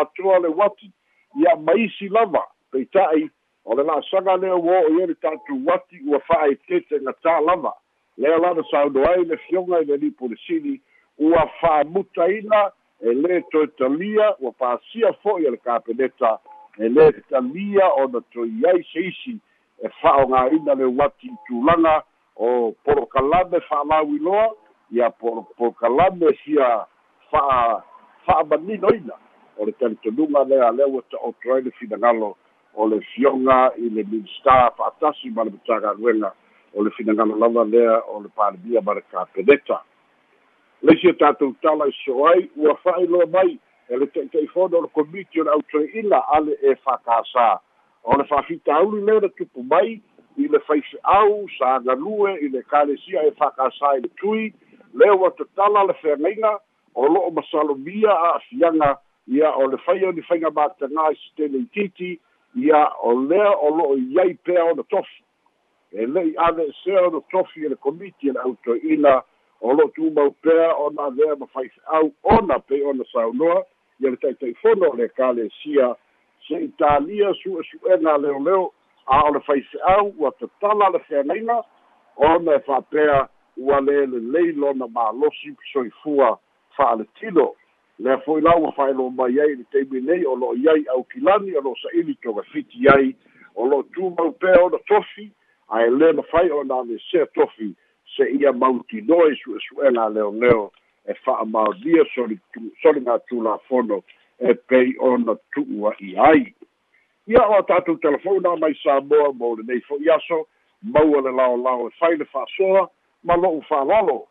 atoa 0.00 0.38
le 0.38 0.48
wati 0.48 0.90
ia 1.36 1.56
maisi 1.56 2.08
lava. 2.08 2.42
Peita'i 2.72 3.30
o 3.64 3.74
le 3.74 3.82
la'asaga 3.82 4.36
lea 4.36 4.56
ua 4.56 4.80
o'o 4.80 4.98
ia 4.98 5.06
le 5.06 5.14
tatou 5.14 5.60
wati 5.66 6.00
ua 6.06 6.18
fa'aetete 6.20 6.98
gatā 6.98 7.40
lava. 7.44 7.72
Lea 8.16 8.38
lana 8.38 8.62
sauno 8.70 9.04
ai 9.10 9.24
le 9.24 9.36
fioga 9.36 9.82
i 9.82 9.84
le 9.84 9.96
lipolisili 9.96 10.80
ua 11.18 11.46
fa'amutaina 11.60 12.70
e 13.00 13.14
lē 13.14 13.42
toe 13.50 13.66
talia 13.78 14.34
ua 14.40 14.52
pasia 14.52 15.12
fo'i 15.22 15.46
e 15.46 15.50
le 15.50 15.56
kapeneta 15.56 16.38
e 16.78 16.88
lē 16.88 17.12
talia 17.30 17.88
ona 18.02 18.20
toi 18.32 18.50
ai 18.70 18.82
se 18.92 19.00
isi 19.00 19.38
e 19.82 19.88
fa'aogāina 20.00 20.74
le 20.74 20.84
wati 20.84 21.30
tulaga 21.46 22.02
o 22.36 22.72
polokalame 22.84 23.60
fa'alauiloa 23.68 24.54
ia 24.90 25.10
polokalame 25.10 26.34
sia 26.44 26.86
fa'a 27.30 27.82
fa'amaninoina 28.26 29.14
o 29.58 29.66
le 29.66 29.72
talitonuga 29.72 30.44
lea 30.44 30.70
lea 30.72 30.86
ua 30.86 31.02
ta'oto 31.10 31.54
ai 31.54 31.62
le 31.62 31.70
finagalo 31.70 32.36
o 32.74 32.88
le 32.88 33.00
fioga 33.00 33.72
i 33.76 33.90
le 33.90 34.02
minista 34.04 34.70
fa'atasi 34.76 35.30
ma 35.30 35.44
le 35.44 35.50
matagaluega 35.50 36.32
o 36.74 36.82
le 36.82 36.90
finagalo 36.90 37.36
lava 37.36 37.64
lea 37.64 38.02
o 38.08 38.20
le 38.20 38.28
palemia 38.28 38.80
ma 38.80 38.94
le 38.94 39.02
kapeneta 39.10 39.82
leisi 40.82 41.08
o 41.08 41.12
tatou 41.12 41.54
tala 41.62 41.86
i 41.86 41.94
so 42.04 42.26
ai 42.26 42.50
ua 42.56 42.74
fa'ailoa 42.82 43.26
mai 43.26 43.58
e 43.88 43.96
le 43.96 44.06
te'ite'ifona 44.06 44.78
o 44.78 44.82
le 44.82 44.88
komiti 44.88 45.40
o 45.40 45.44
le 45.44 45.50
autoe'ina 45.50 46.22
ale 46.36 46.56
e 46.62 46.74
fakasā 46.86 47.48
o 48.04 48.18
le 48.18 48.24
fa'afitauli 48.24 49.04
lea 49.04 49.20
na 49.20 49.28
tupu 49.28 49.62
mai 49.62 50.00
i 50.36 50.48
le 50.48 50.60
faife'au 50.66 51.46
sa 51.58 51.78
galue 51.80 52.36
i 52.40 52.48
le 52.48 52.62
kalesia 52.62 53.26
e 53.28 53.32
fakasā 53.40 53.96
i 53.98 54.04
le 54.04 54.10
tui 54.20 54.52
lea 54.94 55.14
ua 55.14 55.30
tatala 55.30 55.84
le 55.84 55.94
feagaiga 56.02 56.58
o 56.94 57.08
lo'o 57.08 57.30
masalomia 57.30 58.10
a'afiaga 58.10 58.96
ia 59.26 59.50
o 59.56 59.66
le 59.66 59.78
faia 59.78 60.12
ni 60.12 60.22
faiga 60.22 60.50
matagā 60.50 61.10
i 61.12 61.16
setele 61.16 61.66
ia 62.54 62.88
o 63.02 63.12
lea 63.28 63.50
o 63.50 63.70
lo'o 63.70 63.96
iai 63.96 64.34
pea 64.34 64.64
ona 64.64 64.82
tofi. 64.82 65.22
E 65.92 66.06
le'i 66.06 66.34
ave 66.36 66.66
esea 66.68 67.06
ona 67.06 67.20
tofi 67.30 67.66
e 67.66 67.68
le 67.68 67.76
komiti 67.76 68.28
e 68.28 68.32
le 68.32 68.40
autoe'ina 68.40 69.22
o 69.60 69.72
lo 69.72 69.88
tu 69.88 70.10
mau 70.10 70.30
pea 70.30 70.74
ona 70.76 71.06
avea 71.06 71.36
ma 71.36 71.46
faife'au 71.46 72.12
ona 72.22 72.58
pei 72.58 72.82
ona 72.82 73.04
saunoa 73.12 73.64
ia 74.00 74.10
le 74.10 74.16
taʻitaʻifono 74.16 74.90
o 74.90 74.96
le 74.96 75.04
ekalesia 75.04 75.94
se 76.48 76.64
italia 76.64 77.32
suʻesuʻega 77.40 78.18
leoleo 78.22 78.72
a 79.06 79.22
o 79.24 79.32
le 79.34 79.40
faifeʻau 79.40 80.14
ua 80.18 80.30
tatala 80.38 80.90
le 80.90 80.98
fealaiga 81.08 81.62
ona 82.16 82.54
e 82.54 82.60
fa'apea 82.66 83.28
ua 83.56 83.80
lē 83.80 84.06
lelei 84.06 84.52
lona 84.52 84.86
malosi 84.88 85.56
soifua 85.72 86.38
fa'aletilo 86.76 87.56
lea 87.98 88.18
fo'i 88.18 88.40
la 88.40 88.56
ua 88.56 88.72
fa'aelo 88.72 89.10
mai 89.10 89.40
ai 89.40 89.54
le 89.54 89.64
taimi 89.72 90.00
nei 90.00 90.26
o 90.26 90.34
lo'o 90.36 90.54
iai 90.54 90.84
aukilani 90.96 91.56
o 91.56 91.60
lo'o 91.60 91.76
sa'ili 91.82 92.14
togafiti 92.14 92.88
ai 92.88 93.14
o 93.54 93.66
lo'o 93.66 93.82
tumau 93.94 94.32
pea 94.32 94.62
ona 94.64 94.78
tofi 94.88 95.30
ae 95.68 95.90
lē 95.90 96.12
mafai 96.12 96.50
ona 96.50 96.78
alesea 96.80 97.26
tofi 97.26 97.74
se 98.16 98.24
ia 98.30 98.52
mautinoe 98.52 99.36
su'esu'ega 99.36 100.08
leoleo 100.08 100.72
e 101.08 101.14
fa'amaonia 101.24 102.04
soli 102.14 102.38
soliga 102.82 103.18
e 104.38 104.54
pei 104.54 104.94
ona 104.98 105.36
tu'ua'i 105.54 106.16
ai. 106.18 106.54
Ia 107.26 107.42
o 107.48 107.54
a 107.54 107.62
tatou 107.62 107.96
telefona 107.96 108.56
mai 108.56 108.74
samoa 108.82 109.32
mo 109.32 109.54
lenei 109.56 109.80
fo'i 109.88 110.10
aso 110.10 110.46
maua 110.82 111.22
le 111.22 111.32
laolao 111.32 111.88
e 111.88 111.90
fai 111.98 112.16
le 112.16 112.24
fa'asoa 112.24 112.88
ma 113.24 113.36
lo'u 113.36 113.62
fa'alolo 113.68 114.26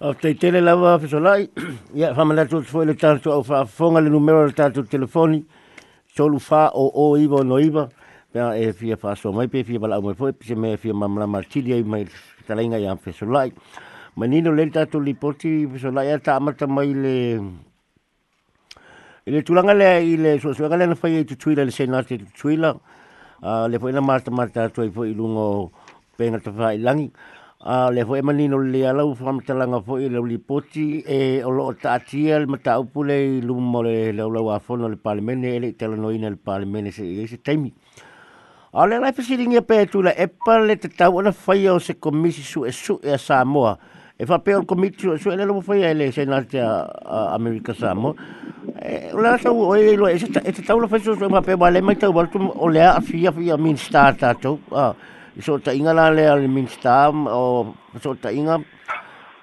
o 0.00 0.14
teitele 0.14 0.60
lava 0.60 0.98
fesolai 0.98 1.48
ia 1.94 2.14
famalatu 2.14 2.62
foi 2.62 2.86
le 2.86 2.94
tatou 2.94 3.32
au 3.32 3.42
fa'afofoga 3.42 4.00
le 4.00 4.10
numero 4.10 4.46
le 4.46 4.52
tatou 4.52 4.82
telefoni 4.82 5.44
solu 6.16 6.40
fa 6.40 6.70
o 6.74 6.90
o 6.94 7.16
iva 7.16 7.44
no 7.44 7.60
iva 7.60 7.88
pea 8.32 8.56
e 8.58 8.72
fia 8.72 8.96
fa'asoa 8.96 9.32
mai 9.32 9.48
pe 9.48 9.62
fia 9.64 9.78
bala'au 9.78 10.02
mai 10.02 10.14
foi 10.14 10.32
se 10.42 10.54
me 10.54 10.76
fia 10.76 10.94
mamalama 10.94 11.42
tili 11.42 11.72
ai 11.72 11.82
mai 11.82 12.06
talainga 12.46 12.78
ia 12.78 12.96
fesolai 12.96 13.52
manino 14.16 14.52
le 14.52 14.70
tatu 14.70 15.00
li 15.00 15.14
poti 15.14 15.66
so 15.78 15.90
la 15.90 16.18
ta 16.18 16.40
mata 16.40 16.66
mai 16.66 16.92
le 16.92 17.40
ile 19.26 19.42
tulanga 19.42 19.74
le 19.74 20.04
ile 20.04 20.40
so 20.40 20.52
so 20.52 20.68
ga 20.68 20.76
le 20.76 20.86
na 20.86 20.94
fai 20.94 21.24
tu 21.24 21.36
twila 21.36 21.64
le 21.64 21.70
sena 21.70 22.02
te 22.02 22.18
twila 22.36 22.76
a 23.42 23.68
le 23.68 23.78
foi 23.78 23.92
na 23.92 24.00
mata 24.00 24.30
mata 24.30 24.68
tu 24.68 24.84
foi 24.92 25.10
ilungo 25.12 25.72
penga 26.16 26.38
te 26.38 26.50
fai 26.50 26.78
langi. 26.78 27.10
A 27.64 27.90
le 27.90 28.04
foi 28.04 28.20
manino 28.22 28.58
le 28.58 28.84
ala 28.84 29.06
u 29.06 29.14
fam 29.14 29.40
talanga 29.40 29.80
foi 29.80 30.08
le 30.08 30.20
li 30.20 30.38
poti 30.38 31.02
e 31.06 31.42
o 31.42 31.50
lo 31.50 31.72
ta 31.72 31.98
le 32.12 32.46
mata 32.46 32.78
u 32.80 32.84
pule 32.84 33.38
ilumo 33.38 33.82
le 33.82 34.12
le 34.12 34.22
lo 34.22 34.42
wa 34.44 34.58
fono 34.58 34.88
le 34.88 34.96
palmene 34.96 35.56
ele 35.56 35.72
tele 35.72 35.96
lo 35.96 36.02
noina 36.02 36.28
le 36.28 36.36
palmene 36.36 36.90
se 36.90 37.02
ese 37.22 37.40
taimi. 37.40 37.72
A 38.74 38.86
le 38.86 38.98
lai 38.98 39.12
pasiringi 39.12 39.60
pe 39.62 39.86
pētula, 39.86 40.10
e 40.16 40.26
pale 40.26 40.66
le 40.66 40.76
tau 40.76 41.18
ana 41.20 41.30
whaia 41.46 41.74
o 41.74 41.78
se 41.78 41.94
komisi 41.94 42.42
su 42.42 42.64
e 42.64 42.72
su 42.72 42.98
e 43.02 43.12
a 43.12 43.18
Samoa. 43.18 43.78
E 44.22 44.26
fa 44.26 44.38
pe 44.38 44.54
o 44.54 44.62
komiti 44.62 45.10
su 45.18 45.30
e 45.30 45.36
le 45.36 45.44
lo 45.44 45.60
fai 45.60 45.82
e 45.82 45.94
le 45.94 46.12
senate 46.12 46.60
a 46.62 47.34
Amerika 47.34 47.74
Samoa 47.74 48.14
Eh, 48.78 49.10
la 49.14 49.38
sa 49.38 49.50
o 49.50 49.74
e 49.74 49.96
lo 49.96 50.06
e 50.06 50.14
e 50.14 50.52
tau 50.62 50.78
la 50.78 50.86
feso 50.86 51.14
so 51.18 51.28
ma 51.28 51.42
pe 51.42 51.54
vale 51.58 51.80
mai 51.82 51.96
tau 51.98 52.12
baltu 52.12 52.38
o 52.38 52.68
le 52.68 52.82
a 52.82 53.00
fia 53.00 53.32
fia 53.32 53.56
min 53.56 53.76
sta 53.76 54.14
ta 54.14 54.34
to 54.34 54.58
ah 54.70 54.94
so 55.40 55.58
ta 55.58 55.72
inga 55.74 55.92
la 55.92 56.10
le 56.10 56.26
al 56.30 56.46
min 56.46 56.68
sta 56.68 57.10
o 57.10 57.74
so 57.98 58.14
ta 58.14 58.30
inga 58.30 58.62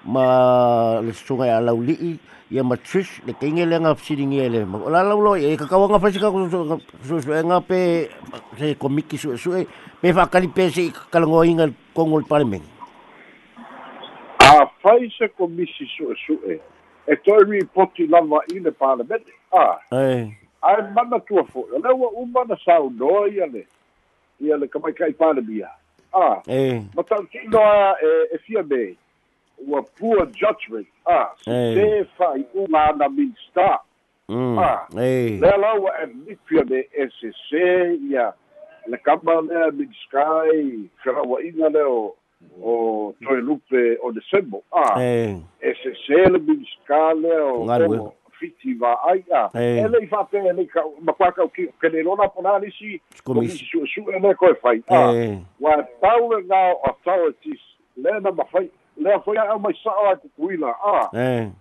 ma 0.04 1.00
le 1.04 1.12
sunga 1.12 1.46
ya 1.52 1.60
la 1.60 1.72
uli 1.76 2.16
ia 2.48 2.64
ma 2.64 2.76
trish 2.76 3.20
le 3.26 3.36
kinge 3.36 3.68
le 3.68 3.76
nga 3.76 3.94
fsiding 3.94 4.40
ele 4.40 4.64
ma 4.64 4.88
la 4.88 5.04
la 5.04 5.12
lo 5.12 5.36
e 5.36 5.52
ka 5.56 5.68
ka 5.68 5.76
nga 5.76 6.00
fasika 6.00 6.32
ko 6.32 6.48
so 6.48 6.80
so 7.04 7.20
nga 7.20 7.60
pe 7.60 8.08
se 8.56 8.72
komiki 8.80 9.20
so 9.20 9.36
so 9.36 9.52
pe 10.00 10.12
fa 10.16 10.32
kali 10.32 10.48
pe 10.48 10.72
se 10.72 10.88
ka 11.12 11.20
ngo 11.20 11.44
inga 11.44 11.68
kongol 11.92 12.24
parmen 12.24 12.64
a 14.90 14.98
fai 14.98 15.10
se 15.18 15.28
komisi 15.28 15.86
so 15.96 16.12
e 16.46 16.60
e 17.06 17.16
toi 17.16 17.44
ripoti 17.44 18.06
lava 18.06 18.40
i 18.52 18.58
le 18.58 18.70
palemene 18.70 19.32
a. 19.52 19.78
Ae 19.92 20.82
mana 20.94 21.20
tua 21.20 21.44
fo'i 21.44 21.72
o 21.72 21.78
le 21.78 21.94
ua 21.94 22.10
uma 22.10 22.44
na 22.44 22.56
saunoa 22.64 23.28
ia 23.28 23.46
le 23.46 23.66
ia 24.40 24.56
le 24.56 24.68
kamaikai 24.68 25.12
palemia. 25.12 25.68
A. 26.12 26.42
Ma 26.94 27.02
tauti'inoa 27.02 27.96
e 28.02 28.34
e 28.34 28.38
fia 28.38 28.62
me. 28.62 28.96
Ua 29.66 29.82
poor 29.82 30.26
judgment. 30.26 30.86
A. 31.06 31.28
Se 31.44 32.04
fa'ai'uga 32.16 32.88
ana 32.88 33.08
minsta 33.08 33.80
a. 34.28 34.86
Lea 34.94 35.56
la 35.56 35.74
ua 35.74 36.02
emifia 36.02 36.64
me 36.64 36.88
ss 36.92 37.52
ia. 38.10 38.32
Le 38.86 38.96
kama 38.96 39.40
lea 39.40 39.70
minskai 39.70 40.88
fera'ua'iga 41.02 41.68
le 41.68 41.82
o 41.82 42.16
o 42.60 43.14
toe 43.22 43.40
lupe 43.40 43.98
o 44.02 44.12
Desembo. 44.12 44.62
Ah, 44.72 44.94
e 45.00 45.74
se 45.82 45.94
se 46.06 46.28
le 46.28 46.38
biska 46.38 47.14
le 47.14 47.40
o 47.40 48.14
fiti 48.38 48.74
va 48.74 48.94
ai 49.04 49.24
a. 49.32 49.50
E 49.54 49.88
le 49.88 50.06
fa 50.06 50.24
pe 50.24 50.40
le 50.40 50.66
ka 50.66 50.82
ma 51.00 51.12
kwa 51.12 51.32
ka 51.32 51.46
ki 51.48 51.68
ke 51.80 51.88
le 51.88 52.02
lona 52.02 52.28
pona 52.28 52.58
ni 52.58 52.70
si 52.72 53.00
komisi 53.24 53.64
su 53.64 53.86
su 53.86 54.08
e 54.10 54.18
le 54.18 54.34
ko 54.34 54.54
fai. 54.62 54.82
Ah, 54.88 55.12
wa 55.60 55.82
tau 56.00 56.40
na 56.46 56.74
authorities 56.88 57.60
le 57.96 58.20
na 58.20 58.30
ma 58.30 58.44
fai 59.00 59.12
le 59.12 59.20
foi 59.24 59.36
a 59.36 59.58
mai 59.58 59.74
sa 59.82 59.90
a 59.90 60.16
kuila 60.36 60.74
a 60.84 61.10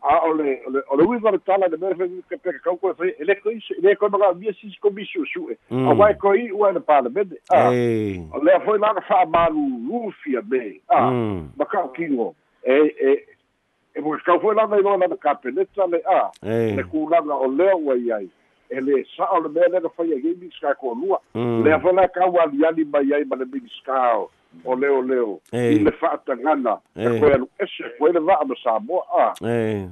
a 0.04 0.25
ole 0.25 0.60
ole 0.67 0.82
ole 0.91 1.04
wi 1.08 1.17
va 1.19 1.38
tala 1.45 1.69
de 1.69 1.78
mer 1.78 1.95
ke 2.30 2.38
pe 2.38 2.52
ka 2.63 2.75
ko 2.75 2.93
fe 2.93 3.15
ele 3.19 3.36
ko 3.36 3.49
is 3.49 3.63
ele 3.78 3.95
ko 3.95 4.10
ma 4.10 4.32
vi 4.32 4.52
si 4.54 4.75
komisi 4.82 5.19
su 5.34 5.49
e. 5.52 5.58
A 5.71 5.93
wa 5.93 6.13
ko 6.13 6.34
i 6.34 6.52
wa 6.52 6.71
na 6.71 6.80
pala 6.80 7.10
bede 7.10 7.38
a 7.52 7.71
le 7.71 8.60
foi 8.65 8.80
la 8.80 8.93
fa 9.08 9.25
malu 9.25 9.80
rufia 9.89 10.41
be 10.41 10.82
a 10.89 11.12
ma 11.58 11.65
ka 11.65 11.88
kingo. 11.95 12.36
E 12.63 12.73
e 12.73 13.25
e 13.95 14.02
mo 14.02 14.17
ka 14.25 14.39
foi 14.39 14.56
la 14.56 14.65
na 14.67 14.78
no 14.78 14.97
na 14.97 15.15
ka 15.15 15.34
pe 15.36 15.52
le 15.52 15.65
a. 16.06 16.32
Le 16.43 16.84
ku 16.84 17.08
la 17.10 17.19
o 17.19 17.47
le 17.47 17.73
wa 17.73 17.93
ai. 17.93 18.30
E 18.69 18.82
le 18.82 19.06
sa 19.15 19.25
o 19.32 19.39
le 19.39 19.49
mele 19.49 19.82
ka 19.82 19.89
fai 19.95 20.13
a 20.13 20.19
gaming 20.19 20.52
ska 20.52 20.75
ko 20.75 20.93
lua 20.93 21.19
le 21.36 21.80
fa 21.80 21.91
la 21.91 22.08
ka 22.08 22.28
wa 22.28 22.45
li 22.45 22.84
mai 22.84 23.13
ai 23.13 23.23
ma 23.23 23.36
le 23.36 23.45
big 23.45 23.63
ska 23.82 24.28
o 24.66 24.76
leo 24.76 25.02
leo 25.02 25.40
i 25.54 25.80
le 25.80 25.92
fa'atagana 25.92 26.78
e 26.96 27.20
koe 27.20 27.34
alu 27.34 27.48
ese 27.60 27.84
koe 28.00 28.12
le 28.12 28.20
va'a 28.20 28.46
ma 28.46 28.56
samoa 28.64 29.04
a 29.20 29.34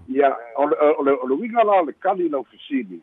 ia 0.10 0.36
o 0.56 0.66
le 1.04 1.12
le 1.28 1.34
uiga 1.36 1.64
la 1.64 1.82
le 1.82 1.94
kali 1.94 2.30
lau 2.30 2.44
fesili 2.44 3.00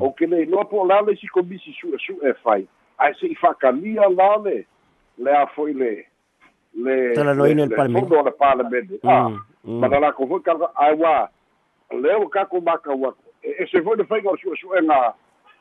o 0.00 0.10
ke 0.10 0.26
le 0.26 0.42
iloa 0.42 0.64
po 0.64 0.82
o 0.82 0.86
la 0.86 1.00
le 1.00 1.16
si 1.16 1.26
komisi 1.26 1.72
su'esu'e 1.80 2.30
e 2.30 2.34
fai 2.42 2.66
ae 2.98 3.14
se'i 3.20 3.34
fa'akalia 3.34 4.08
la 4.08 4.36
le 4.44 4.64
le 5.18 5.36
a 5.36 5.46
fo'i 5.46 5.74
le 5.74 6.06
le 6.74 6.96
o 7.18 8.22
le 8.22 8.30
palemene 8.38 8.98
a 9.02 9.28
ma 9.64 9.88
na 9.88 9.98
lako 10.00 10.26
foi 10.26 10.40
kala 10.42 10.70
ae 10.74 10.94
ua 10.94 11.28
lea 11.90 12.18
ua 12.18 12.30
kako 12.30 12.60
makau 12.60 13.06
aku 13.06 13.28
e 13.42 13.66
se 13.66 13.82
foi 13.82 13.96
le 13.96 14.04
faiga 14.04 14.30
o 14.30 14.36
su'esu'ega 14.36 15.14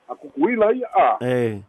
a 0.09 0.15
kukuila 0.15 0.71
ia 0.73 0.87
a 0.95 1.17
e 1.21 1.61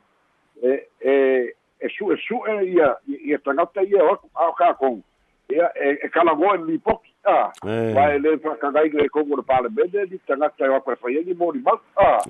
e 1.01 1.55
e 1.83 1.89
su 1.89 2.13
e 2.13 2.17
su 2.17 2.39
e 2.47 2.65
ia 2.75 2.97
ia 3.07 3.39
tangata 3.39 3.83
ia 3.83 4.05
o 4.05 4.19
a 4.35 4.53
ka 4.55 4.73
ko 4.75 4.99
ia 5.51 5.71
e 5.75 5.99
e 6.05 6.09
kala 6.09 6.35
go 6.35 6.55
ni 6.57 6.79
pok 6.79 7.03
a. 7.27 7.51
Vai 7.95 8.19
le 8.19 8.39
fa 8.39 8.55
ka 8.57 8.71
gai 8.71 8.89
le 8.89 9.09
ko 9.09 9.25
mo 9.25 9.43
pale 9.43 9.69
bede 9.69 10.07
di 10.07 10.19
tangata 10.27 10.65
ia 10.67 10.81
pa 10.81 10.95
fa 10.97 11.11
ia 11.11 11.35
mo 11.35 11.53
di 11.53 11.59
ba 11.59 11.75
a. 11.97 12.23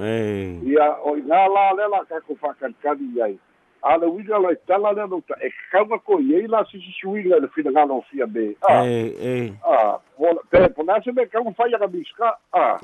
Ia 0.65 0.97
o 1.05 1.17
nga 1.17 1.49
la 1.49 1.73
le 1.77 1.89
la 1.93 2.05
ka 2.09 2.21
ko 2.27 2.35
fa 2.41 2.55
kan 2.61 2.75
ka 2.83 2.95
di 2.95 3.21
ai. 3.21 3.39
A 3.85 3.97
le 3.99 4.07
wina 4.07 4.39
le 4.39 4.57
tala 4.67 4.93
le 4.93 5.05
e 5.45 5.51
ka 5.71 5.85
ko 5.85 6.19
ia 6.21 6.49
la 6.49 6.65
si 6.65 6.81
si 6.81 6.93
su 7.01 7.17
ia 7.17 7.37
le 7.39 7.49
fina 7.49 7.71
nga 7.71 7.85
no 7.85 8.01
fia 8.11 8.27
be 8.27 8.57
a 8.65 9.99
pe 10.51 10.69
po 10.69 10.83
na 10.83 11.01
se 11.05 11.13
me 11.13 11.27
ka 11.27 11.45
fa 11.57 11.69
ia 11.69 11.79
ka 11.79 11.87
biska 11.87 12.37
a 12.53 12.79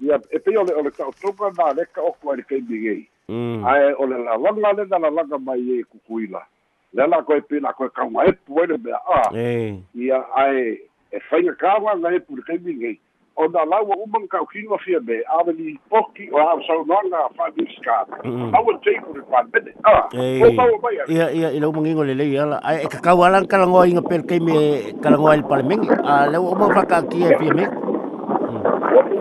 ia 0.00 0.16
e 0.30 0.38
pe 0.38 0.56
ole 0.56 0.72
ole 0.78 0.90
ka 0.90 1.10
to 1.20 1.32
ka 1.32 1.50
na 1.58 1.72
le 1.72 1.84
ka 1.92 2.02
o 2.02 2.12
ko 2.22 2.34
le 2.34 2.42
ke 2.42 2.62
bi 2.62 3.08
Mm. 3.19 3.19
Ae 3.66 3.94
o 3.98 4.06
le 4.06 4.18
lalaga 4.18 4.72
le 4.72 4.84
na 4.90 4.98
lalaga 4.98 5.38
mai 5.38 5.80
e 5.80 5.84
kukuila. 5.84 6.42
Le 6.92 7.06
la 7.06 7.22
koe 7.22 7.40
pina 7.40 7.72
koe 7.72 7.88
kauga 7.88 8.24
epu 8.26 8.60
ai 8.60 8.66
le 8.66 8.76
mea 8.78 8.98
a 9.06 9.30
ia 9.94 10.18
ae 10.36 10.78
e 11.12 11.20
faiga 11.30 11.52
kāwaga 11.54 12.14
epu 12.16 12.36
le 12.36 12.42
kaimigei 12.42 12.98
ona 13.36 13.64
laua 13.64 13.96
uma 13.96 14.18
kaukino 14.28 14.78
fia 14.78 15.00
me 15.00 15.22
ave 15.38 15.52
li 15.52 15.78
poki 15.88 16.28
o 16.32 16.38
a 16.38 16.58
saunoaga 16.66 17.30
fa'amiska 17.36 18.06
aua 18.52 18.74
teipu 18.84 19.14
le 19.14 19.22
palemene 19.30 19.72
a 19.84 20.08
o 20.46 20.52
maua 20.52 20.78
mai 20.82 20.98
ia 21.08 21.30
ia 21.30 21.52
i 21.52 21.60
lau 21.60 21.72
mangingo 21.72 22.04
le 22.04 22.14
lei 22.14 22.38
ala. 22.38 22.58
Ae 22.64 22.82
e 22.82 22.88
kakau 22.88 23.24
ala 23.24 23.46
kalagoaiga 23.46 24.02
pe 24.02 24.18
le 24.18 24.24
kaimi 24.24 24.52
e 24.56 24.92
kalagoa 25.02 25.34
i 25.34 25.36
le 25.36 25.42
palemegi 25.42 25.88
a 26.04 26.26
leu 26.26 26.50
uma 26.50 26.74
fakaakia 26.74 27.30
e 27.30 27.38
fia 27.38 27.54
me 27.54 27.64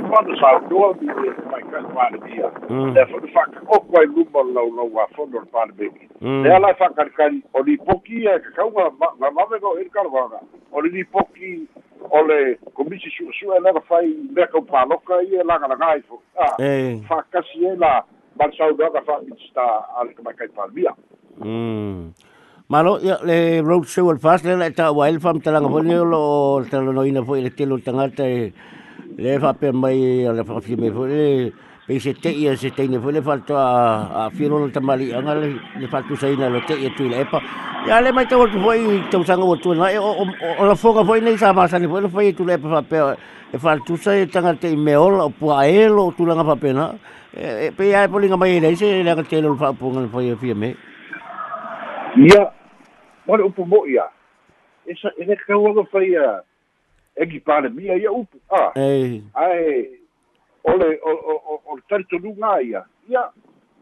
mana 0.10 0.40
saunoa 0.42 0.94
mi 1.02 1.08
e 1.08 1.32
mai 1.52 1.64
kai 1.72 1.84
palemia 1.96 2.48
le 2.96 3.06
fa 3.12 3.18
fa 3.34 3.44
o 3.68 3.80
kwai 3.80 4.06
luma 4.06 4.42
lau 4.56 4.70
lau 4.78 5.00
a 5.04 5.08
fondo 5.16 5.40
le 5.40 5.50
palemegi 5.56 6.06
le 6.44 6.56
ala 6.56 6.74
fakalikali 6.80 7.44
o 7.54 7.64
li 7.68 7.78
poki 7.78 8.26
e 8.28 8.40
kakauga 8.46 8.90
ma 9.00 9.32
mave 9.32 9.60
go 9.62 9.76
i 9.80 9.90
kalagoaga 9.98 10.40
o 10.72 10.82
li 10.82 11.04
poki 11.04 11.68
o 12.10 12.22
le 12.28 12.40
komisi 12.74 13.10
suʻesuʻe 13.16 13.58
e 13.58 13.60
lega 13.66 13.82
fai 13.90 14.08
mea 14.36 14.48
kau 14.48 14.62
paloka 14.62 15.22
ia 15.24 15.44
lagalaga 15.44 15.86
ai 15.94 16.02
fo. 16.08 16.22
A 16.40 16.48
fakasi 17.10 17.66
e 17.68 17.76
la 17.76 17.92
malasaunoaga 18.40 19.02
fa'aminista 19.06 19.64
a 19.98 20.04
le 20.06 20.14
kamaikai 20.14 20.50
palemia 20.56 20.94
Malo 22.70 23.00
ia 23.02 23.18
le 23.26 23.62
road 23.62 23.86
show 23.86 24.10
al 24.10 24.20
fast 24.20 24.46
le 24.46 24.56
la 24.56 24.70
ta 24.70 24.92
wa 24.92 25.08
el 25.10 25.20
fam 25.20 25.40
talanga 25.42 25.70
fo 25.70 25.80
le 25.80 25.96
lo 26.14 26.64
talanoina 26.72 27.26
fo 27.26 27.36
le 27.36 27.50
telo 27.50 27.78
tangata 27.78 28.28
e 28.28 28.54
le 29.20 29.40
fa 29.40 29.54
pe 29.54 29.72
mai 29.72 30.24
le 30.24 30.44
fa 30.44 30.60
fi 30.60 30.76
me 30.76 30.92
fo 30.92 31.06
le 31.06 31.52
pe 31.88 32.00
se 32.00 32.14
te 32.14 32.32
ia 32.32 32.56
se 32.56 32.72
te 32.72 32.88
ne 32.88 33.00
fole 33.00 33.22
falto 33.22 33.58
a 33.58 34.26
a 34.26 34.30
firo 34.32 34.60
no 34.60 34.72
tamali 34.72 35.12
anga 35.14 35.36
le 35.36 35.60
le 35.80 35.88
falto 35.88 36.16
sai 36.16 36.36
na 36.36 36.50
lo 36.50 36.62
te 36.68 36.74
ia 36.74 36.90
tu 36.96 37.08
le 37.10 37.26
pa 37.26 37.42
ya 37.88 38.02
le 38.02 38.12
mai 38.12 38.26
tau 38.26 38.48
foi 38.48 39.04
tau 39.12 39.24
sanga 39.24 39.46
o 39.46 39.56
tu 39.56 39.74
na 39.74 39.92
o 40.00 40.26
o 40.60 40.66
la 40.66 40.76
foga 40.76 41.04
foi 41.04 41.22
nei 41.22 41.38
sa 41.38 41.54
masa 41.54 41.80
ni 41.80 41.88
foi 41.88 42.08
foi 42.10 42.34
tu 42.34 42.46
le 42.46 42.58
pa 42.58 42.82
pe 42.82 42.98
e 43.52 43.58
tu 43.86 43.98
sai 43.98 44.28
tanga 44.28 44.54
te 44.56 44.76
me 44.76 44.96
ola 44.96 45.26
o 45.28 45.62
e 45.64 45.88
lo 45.88 46.12
tu 46.18 46.26
langa 46.26 46.44
pa 46.44 46.56
pena 46.56 46.96
e 47.36 47.72
pe 47.76 47.90
ia 47.92 48.08
po 48.08 48.20
linga 48.20 48.38
mai 48.38 48.60
le 48.60 48.76
se 48.76 49.04
le 49.04 49.16
ka 49.16 49.24
te 49.24 49.42
lo 49.42 49.56
fa 49.56 49.74
punga 49.74 50.08
foi 50.08 50.36
fi 50.40 50.54
me. 50.54 50.76
Ia 52.18 52.60
Ora 53.30 53.46
upu 53.46 53.66
mo 53.66 53.86
ia. 53.86 54.10
Esa 54.90 55.14
ene 55.22 55.36
ka 55.38 55.54
wanga 55.54 55.86
fai 55.94 56.18
a 57.18 57.22
egi 57.24 57.40
pare 57.40 57.70
mia 57.70 57.96
ia 57.96 58.12
upu. 58.12 58.38
Ah. 58.52 58.72
ei 58.76 59.24
Ai 59.34 59.90
ole 60.64 61.00
o 61.04 61.12
o 61.12 61.34
o 61.48 61.62
o 61.66 61.80
tanto 61.90 62.18
lunga 62.18 62.62
ia. 62.62 62.86
Ia 63.10 63.30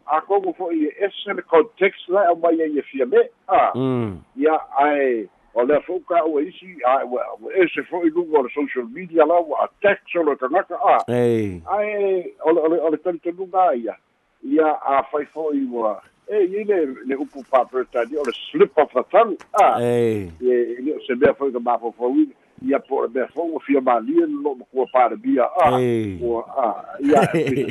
a 0.06 0.20
kongo 0.20 0.52
fo 0.52 0.72
ia 0.72 0.90
ese 0.98 1.34
le 1.34 1.42
context 1.42 2.08
la 2.08 2.30
o 2.32 2.36
mai 2.36 2.56
ia 2.56 2.82
fia 2.82 3.06
me. 3.06 3.28
Ah. 3.48 3.72
mm 3.74 4.18
Ia 4.36 4.58
ai 4.78 5.28
o 5.54 5.62
le 5.64 5.80
foka 5.80 6.24
o 6.24 6.40
isi 6.40 6.76
a 6.84 7.04
o 7.04 7.50
ese 7.50 7.82
fo 7.82 8.04
i 8.04 8.10
lunga 8.10 8.38
o 8.38 8.48
social 8.48 8.86
media 8.86 9.26
la 9.26 9.34
o 9.34 9.54
a 9.54 9.68
text 9.82 10.16
o 10.16 10.22
le 10.22 10.36
kanaka. 10.36 10.76
Ah. 10.82 11.02
Ai 11.08 12.32
ole 12.44 12.60
ole 12.60 12.80
ole 12.80 12.96
tanto 12.96 13.30
lunga 13.30 13.74
ia. 13.74 13.96
Ia 14.42 14.78
a 14.82 15.02
fai 15.10 15.24
fo 15.26 15.52
i 15.52 15.64
wa. 15.64 16.00
E 16.28 16.44
ile 16.44 16.86
le 17.06 17.16
upu 17.16 17.42
pa 17.50 17.64
tadi 17.92 18.16
o 18.16 18.22
le 18.22 18.32
slip 18.50 18.76
of 18.76 18.92
the 18.92 19.02
tongue. 19.10 19.38
Ah. 19.52 19.80
ei 19.80 20.30
e 20.40 20.76
ni 20.82 20.92
se 21.06 21.14
mea 21.14 21.34
foi 21.34 21.52
ka 21.52 21.58
mafo 21.58 21.92
fo 21.92 22.08
wi 22.08 22.28
ia 22.62 22.78
po 22.78 23.06
le 23.06 23.26
fo 23.34 23.42
o 23.54 23.58
fia 23.60 23.80
malia 23.80 24.26
no 24.26 24.54
ko 24.72 24.86
pa 24.92 25.08
de 25.08 25.16
bia 25.16 25.44
a 25.44 25.78
o 26.22 26.42
a 26.42 26.66
ia 27.00 27.22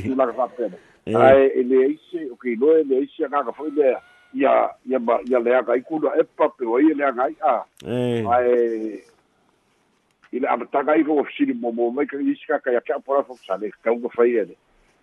tu 0.02 0.16
la 0.16 0.28
ka 0.32 0.48
pe 0.48 0.72
Ei. 1.08 1.16
ai 1.16 1.52
ele 1.56 1.96
ise 1.96 2.32
o 2.32 2.36
ke 2.36 2.56
no 2.60 2.72
ele 2.78 3.04
ise 3.04 3.28
ka 3.32 3.44
ka 3.44 3.52
foi 3.52 3.72
le 3.72 3.96
ia 4.34 4.70
ia 4.86 5.00
ma 5.00 5.20
ia 5.28 5.40
le 5.40 5.52
ka 5.66 5.76
iku 5.76 6.00
no 6.00 6.12
e 6.16 6.24
pa 6.24 6.48
pe 6.50 6.66
o 6.66 6.80
ia 6.80 6.96
le 6.96 7.04
ka 7.04 7.28
a 7.44 7.56
ai 8.32 9.02
ile 10.32 10.48
ama 10.48 10.66
tanga 10.72 10.96
i 10.96 11.04
ko 11.04 11.24
sini 11.38 11.54
mo 11.54 11.72
mo 11.72 11.92
mai 11.92 12.06
ka 12.06 12.18
ise 12.20 12.48
ka 12.48 12.60
ka 12.60 12.72
ya 12.72 12.82
ka 12.82 13.00
po 13.00 13.24
fo 13.24 13.36
sa 13.44 13.56
le 13.58 13.72
ka 13.84 13.92
ko 13.92 14.10
foi 14.16 14.36
ele 14.36 14.56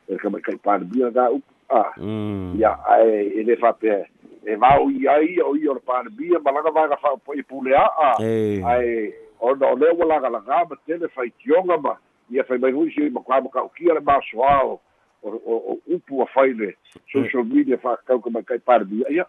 e 0.08 0.16
ka 0.16 0.28
ka 0.30 0.52
pa 0.62 0.78
de 0.78 0.84
bia 0.84 1.10
ga 1.10 1.28
a 1.68 1.82
mm 2.00 2.56
ia 2.60 2.72
ai 2.88 3.32
ele 3.40 3.56
fa 3.56 3.72
pe 3.72 4.04
e 4.44 4.56
va 4.56 4.76
o 4.80 4.90
ia 4.92 5.20
ia 5.24 5.44
o 5.44 5.56
ia 5.56 5.72
o 5.72 5.80
pa 5.80 6.02
de 6.04 6.10
bia 6.12 6.40
malaga 6.40 6.70
va 6.70 6.88
ka 6.88 6.96
fa 6.96 7.16
po 7.16 7.32
i 7.32 7.42
pulea 7.42 7.80
a 7.80 8.16
ai 8.68 9.12
ona 9.50 9.66
o 9.66 9.76
lea 9.76 9.94
ua 9.98 10.06
lagalaga 10.06 10.64
ma 10.70 10.76
tele 10.86 11.08
faitioga 11.08 11.76
ma 11.86 11.94
ia 12.30 12.44
fai 12.44 12.58
mai 12.58 12.72
hui 12.72 12.90
si 12.94 13.08
ma 13.10 13.20
kua 13.20 13.40
makaukia 13.40 13.94
le 13.94 14.00
masoao 14.00 14.80
o 15.24 15.78
upu 15.94 16.22
a 16.22 16.26
fai 16.34 16.52
le 16.52 16.74
social 17.12 17.44
media 17.44 17.78
faakauka 17.84 18.30
mai 18.30 18.42
kai 18.42 18.58
parebia 18.58 19.08
ia 19.16 19.26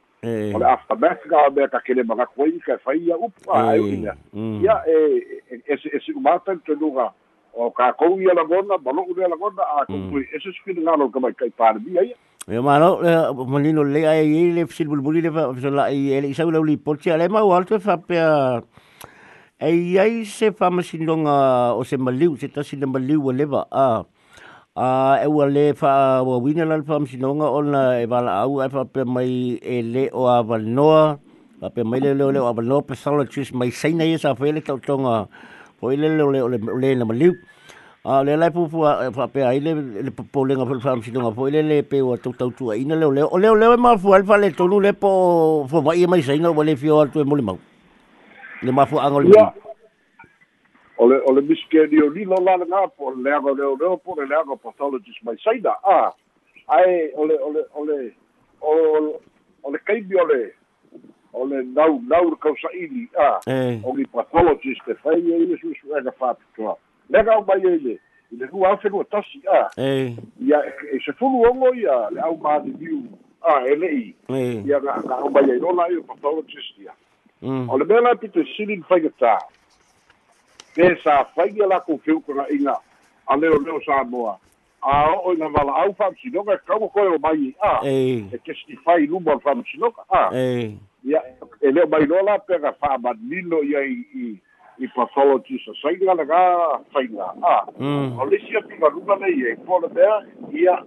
o 0.56 0.60
le 0.60 0.66
aftermath 0.72 1.28
ga 1.34 1.50
mea 1.56 1.68
ka 1.68 1.80
kele 1.80 2.04
magaku 2.04 2.48
ai 2.48 2.60
kai 2.66 2.78
fai 2.86 2.98
ia 3.00 3.18
upu 3.18 3.52
a 3.52 3.64
ai 3.72 3.80
ui 3.80 3.96
lea 4.06 4.16
mm 4.34 4.64
ia 4.64 4.76
e 4.88 4.98
e 5.52 5.62
e 5.76 6.00
e 6.00 6.14
umata 6.16 6.56
tonuga 6.66 7.12
o 7.54 7.72
kakou 7.72 8.22
ia 8.22 8.34
lagona 8.40 8.78
ma 8.78 8.92
lo'u 8.92 9.16
lea 9.20 9.32
lagona 9.36 9.64
a 9.80 9.86
kupu 9.86 10.20
e 10.20 10.40
se 10.44 10.52
sukina 10.60 10.92
galo 10.92 11.10
ka 11.10 11.20
mai 11.20 11.34
kai 11.34 11.52
parebia 11.64 12.08
ia 12.12 12.16
Ya 12.48 12.62
malo 12.62 13.02
le 13.02 13.12
malino 13.50 13.84
le 13.84 14.06
ai 14.06 14.52
le 14.54 14.66
fsil 14.70 14.88
bulbuli 14.88 15.22
le 15.22 15.32
fa 15.34 15.50
la 15.78 15.90
i 15.90 16.14
ele 16.14 16.30
isa 16.30 16.46
ula 16.46 16.60
uli 16.62 16.78
porti 16.78 17.10
ale 17.10 17.28
ma 17.28 17.42
walto 17.42 17.80
fa 17.80 17.98
pe 17.98 18.20
e 19.60 19.72
iai 19.72 20.26
se 20.28 20.52
whamasinonga 20.52 21.76
o 21.80 21.84
se 21.88 21.96
maliu, 21.98 22.36
se 22.36 22.48
tasi 22.52 22.76
na 22.76 22.88
maliu 22.88 23.30
a 23.30 23.34
lewa, 23.34 23.62
a 23.72 24.04
ah. 24.76 25.16
uh, 25.16 25.24
ewa 25.24 25.48
le 25.48 25.72
wha 25.72 26.24
wa 26.24 26.38
wina 26.44 26.66
lan 26.68 26.84
whamasinonga 26.84 27.48
o 27.48 27.62
na 27.64 27.96
e 27.96 28.06
wala 28.06 28.44
au 28.44 28.60
e 28.60 28.68
wha 28.68 28.84
pe 28.84 29.04
mai 29.08 29.56
e 29.64 29.80
le 29.82 30.10
o 30.12 30.28
a 30.28 30.44
wanoa, 30.44 31.20
a 31.64 31.70
pe 31.72 31.84
mai 31.88 32.02
le 32.04 32.12
leo 32.14 32.32
leo 32.36 32.48
a 32.48 32.52
wanoa 32.52 32.84
pe 32.84 32.96
salatris 33.00 33.54
mai 33.56 33.72
seina 33.72 34.04
i 34.04 34.18
sa 34.20 34.36
whele 34.36 34.60
tau 34.60 34.76
tonga, 34.78 35.30
po 35.80 35.88
i 35.88 35.96
le 35.96 36.10
leo 36.12 36.28
leo 36.36 36.48
leo 36.52 36.96
na 37.00 37.06
maliu. 37.08 37.32
A 38.06 38.22
le 38.28 38.36
lai 38.38 38.52
pupu 38.52 38.84
a 38.86 39.08
wha 39.10 39.28
pe 39.32 39.40
a 39.42 39.56
le 39.56 40.12
popo 40.12 40.44
lenga 40.44 40.68
wha 40.68 40.76
whamasinonga, 40.84 41.32
po 41.32 41.48
i 41.48 41.52
le 41.56 41.62
le 41.64 41.78
pe 41.82 42.02
o 42.04 42.12
a 42.12 42.18
tau 42.20 42.36
tau 42.36 42.52
tua 42.52 42.76
ina 42.76 42.96
leo 43.00 43.08
leo, 43.10 43.32
o 43.32 43.40
leo 43.40 43.56
leo 43.56 43.72
e 43.72 43.78
maa 43.80 43.96
fua 43.98 44.18
alfa 44.20 44.36
le 44.38 44.52
tonu 44.52 44.84
le 44.84 44.92
po 44.92 45.64
fua 45.72 45.80
wai 45.80 46.04
e 46.04 46.08
mai 46.12 46.20
seina 46.22 46.52
o 46.52 46.54
wale 46.54 46.76
fio 46.76 47.00
atu 47.00 47.24
e 47.24 47.24
mole 47.24 47.42
mau. 47.42 47.58
Le 48.66 48.72
ma 48.72 48.86
fu 48.86 49.00
angol 49.00 49.30
ia 49.30 49.54
o 50.98 51.08
le 51.08 51.22
o 51.26 51.32
le 51.34 51.42
o 52.04 52.10
lilo 52.10 52.36
la 52.42 52.58
nga 52.58 52.88
po 52.88 53.12
le 53.12 53.32
aga 53.32 53.52
le 53.54 53.86
o 53.86 53.98
po 53.98 54.16
le 54.16 54.36
aga 54.36 54.56
pathologist 54.56 55.24
mai 55.24 55.38
saida 55.44 55.76
a 55.84 56.14
ai 56.68 57.12
o 57.16 57.26
le 57.26 57.36
o 57.40 57.50
le 57.52 57.62
o 57.74 57.86
le 57.86 58.14
o 58.62 58.72
o 59.64 59.72
le 59.72 59.80
kai 59.86 60.02
o 60.16 60.26
le 60.26 60.54
o 61.34 61.46
le 61.46 61.64
nau 61.64 62.02
nau 62.08 62.30
le 62.30 62.36
kausa 62.36 62.70
ili. 62.74 63.10
A 63.18 63.40
eh. 63.48 63.80
o 63.84 63.96
le 63.96 64.06
pathologist 64.06 64.88
e 64.88 64.96
fai 64.96 65.20
e 65.20 65.38
ile 65.44 65.58
su 65.58 65.74
su 65.82 65.96
aga 65.96 66.12
fa 66.12 66.34
pitoa 66.34 66.78
le 67.10 67.24
ga 67.24 67.42
mai 67.42 67.62
ele 67.62 68.00
i 68.32 68.36
le 68.38 68.46
rua 68.46 68.74
afe 68.74 68.90
rua 68.90 69.04
tasi 69.04 69.42
a. 69.48 69.70
Ia 70.40 70.60
e 70.94 71.00
se 71.06 71.12
fulu 71.14 71.44
ongo 71.44 71.74
ia 71.76 72.10
le 72.12 72.22
au 72.22 72.38
ma 72.38 72.60
di 72.60 72.72
viu 72.72 73.04
a 73.42 73.68
ele 73.68 73.88
i 73.88 74.16
eh. 74.30 74.66
Ia 74.66 74.80
ga 74.80 75.02
ga 75.02 75.16
au 75.16 75.30
mai 75.30 75.50
e 75.50 75.60
rola 75.60 75.90
i 75.92 75.98
o 75.98 76.04
pathologist 76.04 76.80
ia 76.80 76.94
o 77.70 77.78
le 77.78 77.86
mea 77.86 78.02
la 78.02 78.16
pito 78.16 78.44
silin 78.58 78.84
whaigata. 78.90 79.40
Pe 80.76 80.96
sa 81.04 81.26
la 81.38 81.46
inga 82.50 82.76
a 83.28 83.38
leo 83.38 83.58
leo 83.60 83.80
sa 83.86 84.04
moa. 84.04 84.38
A 84.84 85.16
o 85.24 85.34
ina 85.34 85.48
wala 85.48 85.72
au 85.82 85.96
wham 85.98 86.14
sinoka 86.22 86.58
kau 86.68 86.90
koe 86.90 87.08
o 87.08 87.18
mai 87.18 87.54
a. 87.62 87.80
E 87.84 88.38
kesti 88.46 88.78
whai 88.86 89.08
luma 89.08 89.34
o 89.34 89.42
wham 89.44 89.64
sinoka 89.72 90.04
a. 90.10 90.32
Ia, 91.06 91.22
e 91.62 91.72
leo 91.72 91.88
mai 91.88 92.06
nola 92.06 92.38
pe 92.40 92.60
ka 92.60 92.74
wha 92.82 93.14
nilo 93.22 93.64
ia 93.64 93.82
i, 93.82 94.40
i, 94.80 94.88
pathology 94.96 95.60
sa 95.66 95.72
sainga 95.82 96.14
na 96.16 96.24
ga 96.24 96.40
whainga 96.94 97.34
a. 97.42 97.66
mm 97.80 98.20
O 98.20 98.26
lesi 98.26 98.58
a 98.58 98.62
pika 98.62 98.90
luma 98.94 99.16
nei 99.16 99.42
e 99.52 99.56
kona 99.66 99.88
mea 99.88 100.22
ia 100.54 100.84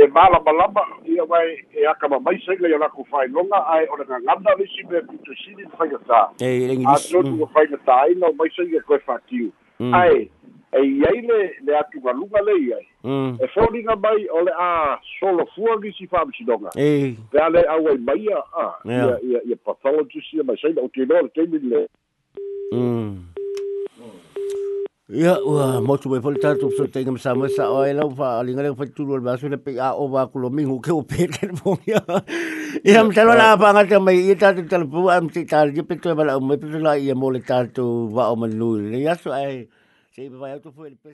e 0.00 0.06
mala 0.06 0.40
malama 0.40 0.80
ia 1.04 1.26
mai 1.28 1.60
e 1.76 1.84
aka 1.86 2.08
ma 2.08 2.18
mai 2.18 2.38
sainga 2.46 2.68
ia 2.68 2.78
lako 2.78 3.04
whai 3.12 3.28
longa 3.28 3.60
ai 3.68 3.84
o 3.92 3.96
le 4.00 4.04
nganganda 4.08 4.54
lesi 4.58 4.82
me 4.90 5.00
pito 5.08 5.32
silin 5.44 5.68
whaigata. 5.78 6.20
eh 6.40 6.68
le 6.68 6.72
a 6.72 6.76
ngi 6.76 7.12
tonu 7.12 7.42
o 7.44 7.48
whai 7.54 7.66
na 7.70 7.76
tai 7.86 8.14
no 8.16 8.32
mai 8.32 8.48
sai 8.56 8.70
e 8.76 8.80
koe 8.80 8.98
whakiu. 9.06 9.52
Mm. 9.80 9.94
Ai, 9.94 10.30
e 10.72 10.80
iai 10.80 11.20
le, 11.28 11.38
le 11.66 11.72
atu 11.78 12.00
ka 12.04 12.12
lunga 12.12 12.40
le 12.48 12.54
iai. 12.68 12.86
mm 13.04 13.38
E 13.42 13.46
whoringa 13.56 13.96
mai 13.96 14.26
o 14.32 14.40
le 14.44 14.52
a 14.58 14.98
solo 15.18 15.44
fuagi 15.54 15.92
si 15.98 16.08
whaamisidonga. 16.12 16.70
eh 16.76 17.14
Pea 17.32 17.48
le 17.48 17.60
au 17.68 17.88
ai 17.88 17.98
mai 17.98 18.26
a, 18.32 18.40
ia, 18.84 19.18
ia, 19.22 19.40
ia 19.44 19.56
pathologist 19.64 20.32
ia 20.32 20.44
mai 20.44 20.56
sai 20.62 20.72
na 20.72 20.82
o 20.82 20.88
te 20.88 21.04
noa 21.04 21.22
le 21.22 21.28
teimi 21.28 21.58
le. 21.58 21.88
Mm 25.10 25.16
Ya, 25.18 25.38
wah, 25.42 25.80
mo 25.82 25.96
tu 25.98 26.08
bai 26.10 26.20
polta 26.22 26.54
tu 26.54 26.70
so 26.76 26.86
tenga 26.86 27.18
sama 27.18 27.48
sa 27.50 27.66
o 27.70 27.82
ela 27.82 28.06
fa 28.14 28.40
alinga 28.40 28.62
le 28.62 28.74
fa 28.76 28.86
tu 28.86 29.04
lo 29.04 29.20
ba 29.20 29.38
so 29.38 29.48
le 29.48 29.58
pe 29.58 29.78
a 29.78 29.94
o 29.94 30.08
ba 30.08 30.28
ku 30.28 30.38
lo 30.38 30.50
mingu 30.50 30.80
ke 30.82 30.92
o 30.94 31.02
pe 31.02 31.26
ke 31.26 31.50
mo 31.64 31.78
ya. 31.86 31.98
Ya 32.84 33.00
am 33.00 33.10
talo 33.12 33.34
la 33.34 33.56
pa 33.58 33.72
nga 33.74 33.98
mai 34.00 34.30
i 34.30 34.36
ta 34.36 34.54
tu 34.54 34.62
talo 34.70 34.86
pu 34.86 35.10
am 35.10 35.30
ti 35.30 35.44
ta 35.46 35.66
ji 35.66 35.82
pe 35.82 35.96
tu 35.98 36.14
ba 36.14 36.24
la 36.24 36.38
mo 36.38 36.56
pe 36.56 36.66
la 36.78 36.94
i 36.94 37.12
mo 37.14 37.30
le 37.30 37.40
ta 37.42 37.66
tu 37.66 38.08
va 38.14 38.30
o 38.30 38.36
manu. 38.36 38.78
Ya 38.98 39.16
so 39.16 39.32
ai. 39.32 39.68
Sei 40.14 40.28
ba 40.30 40.48
ya 40.54 40.58
tu 40.62 40.70
fu 40.70 40.86
el 40.86 40.96
pe 41.02 41.10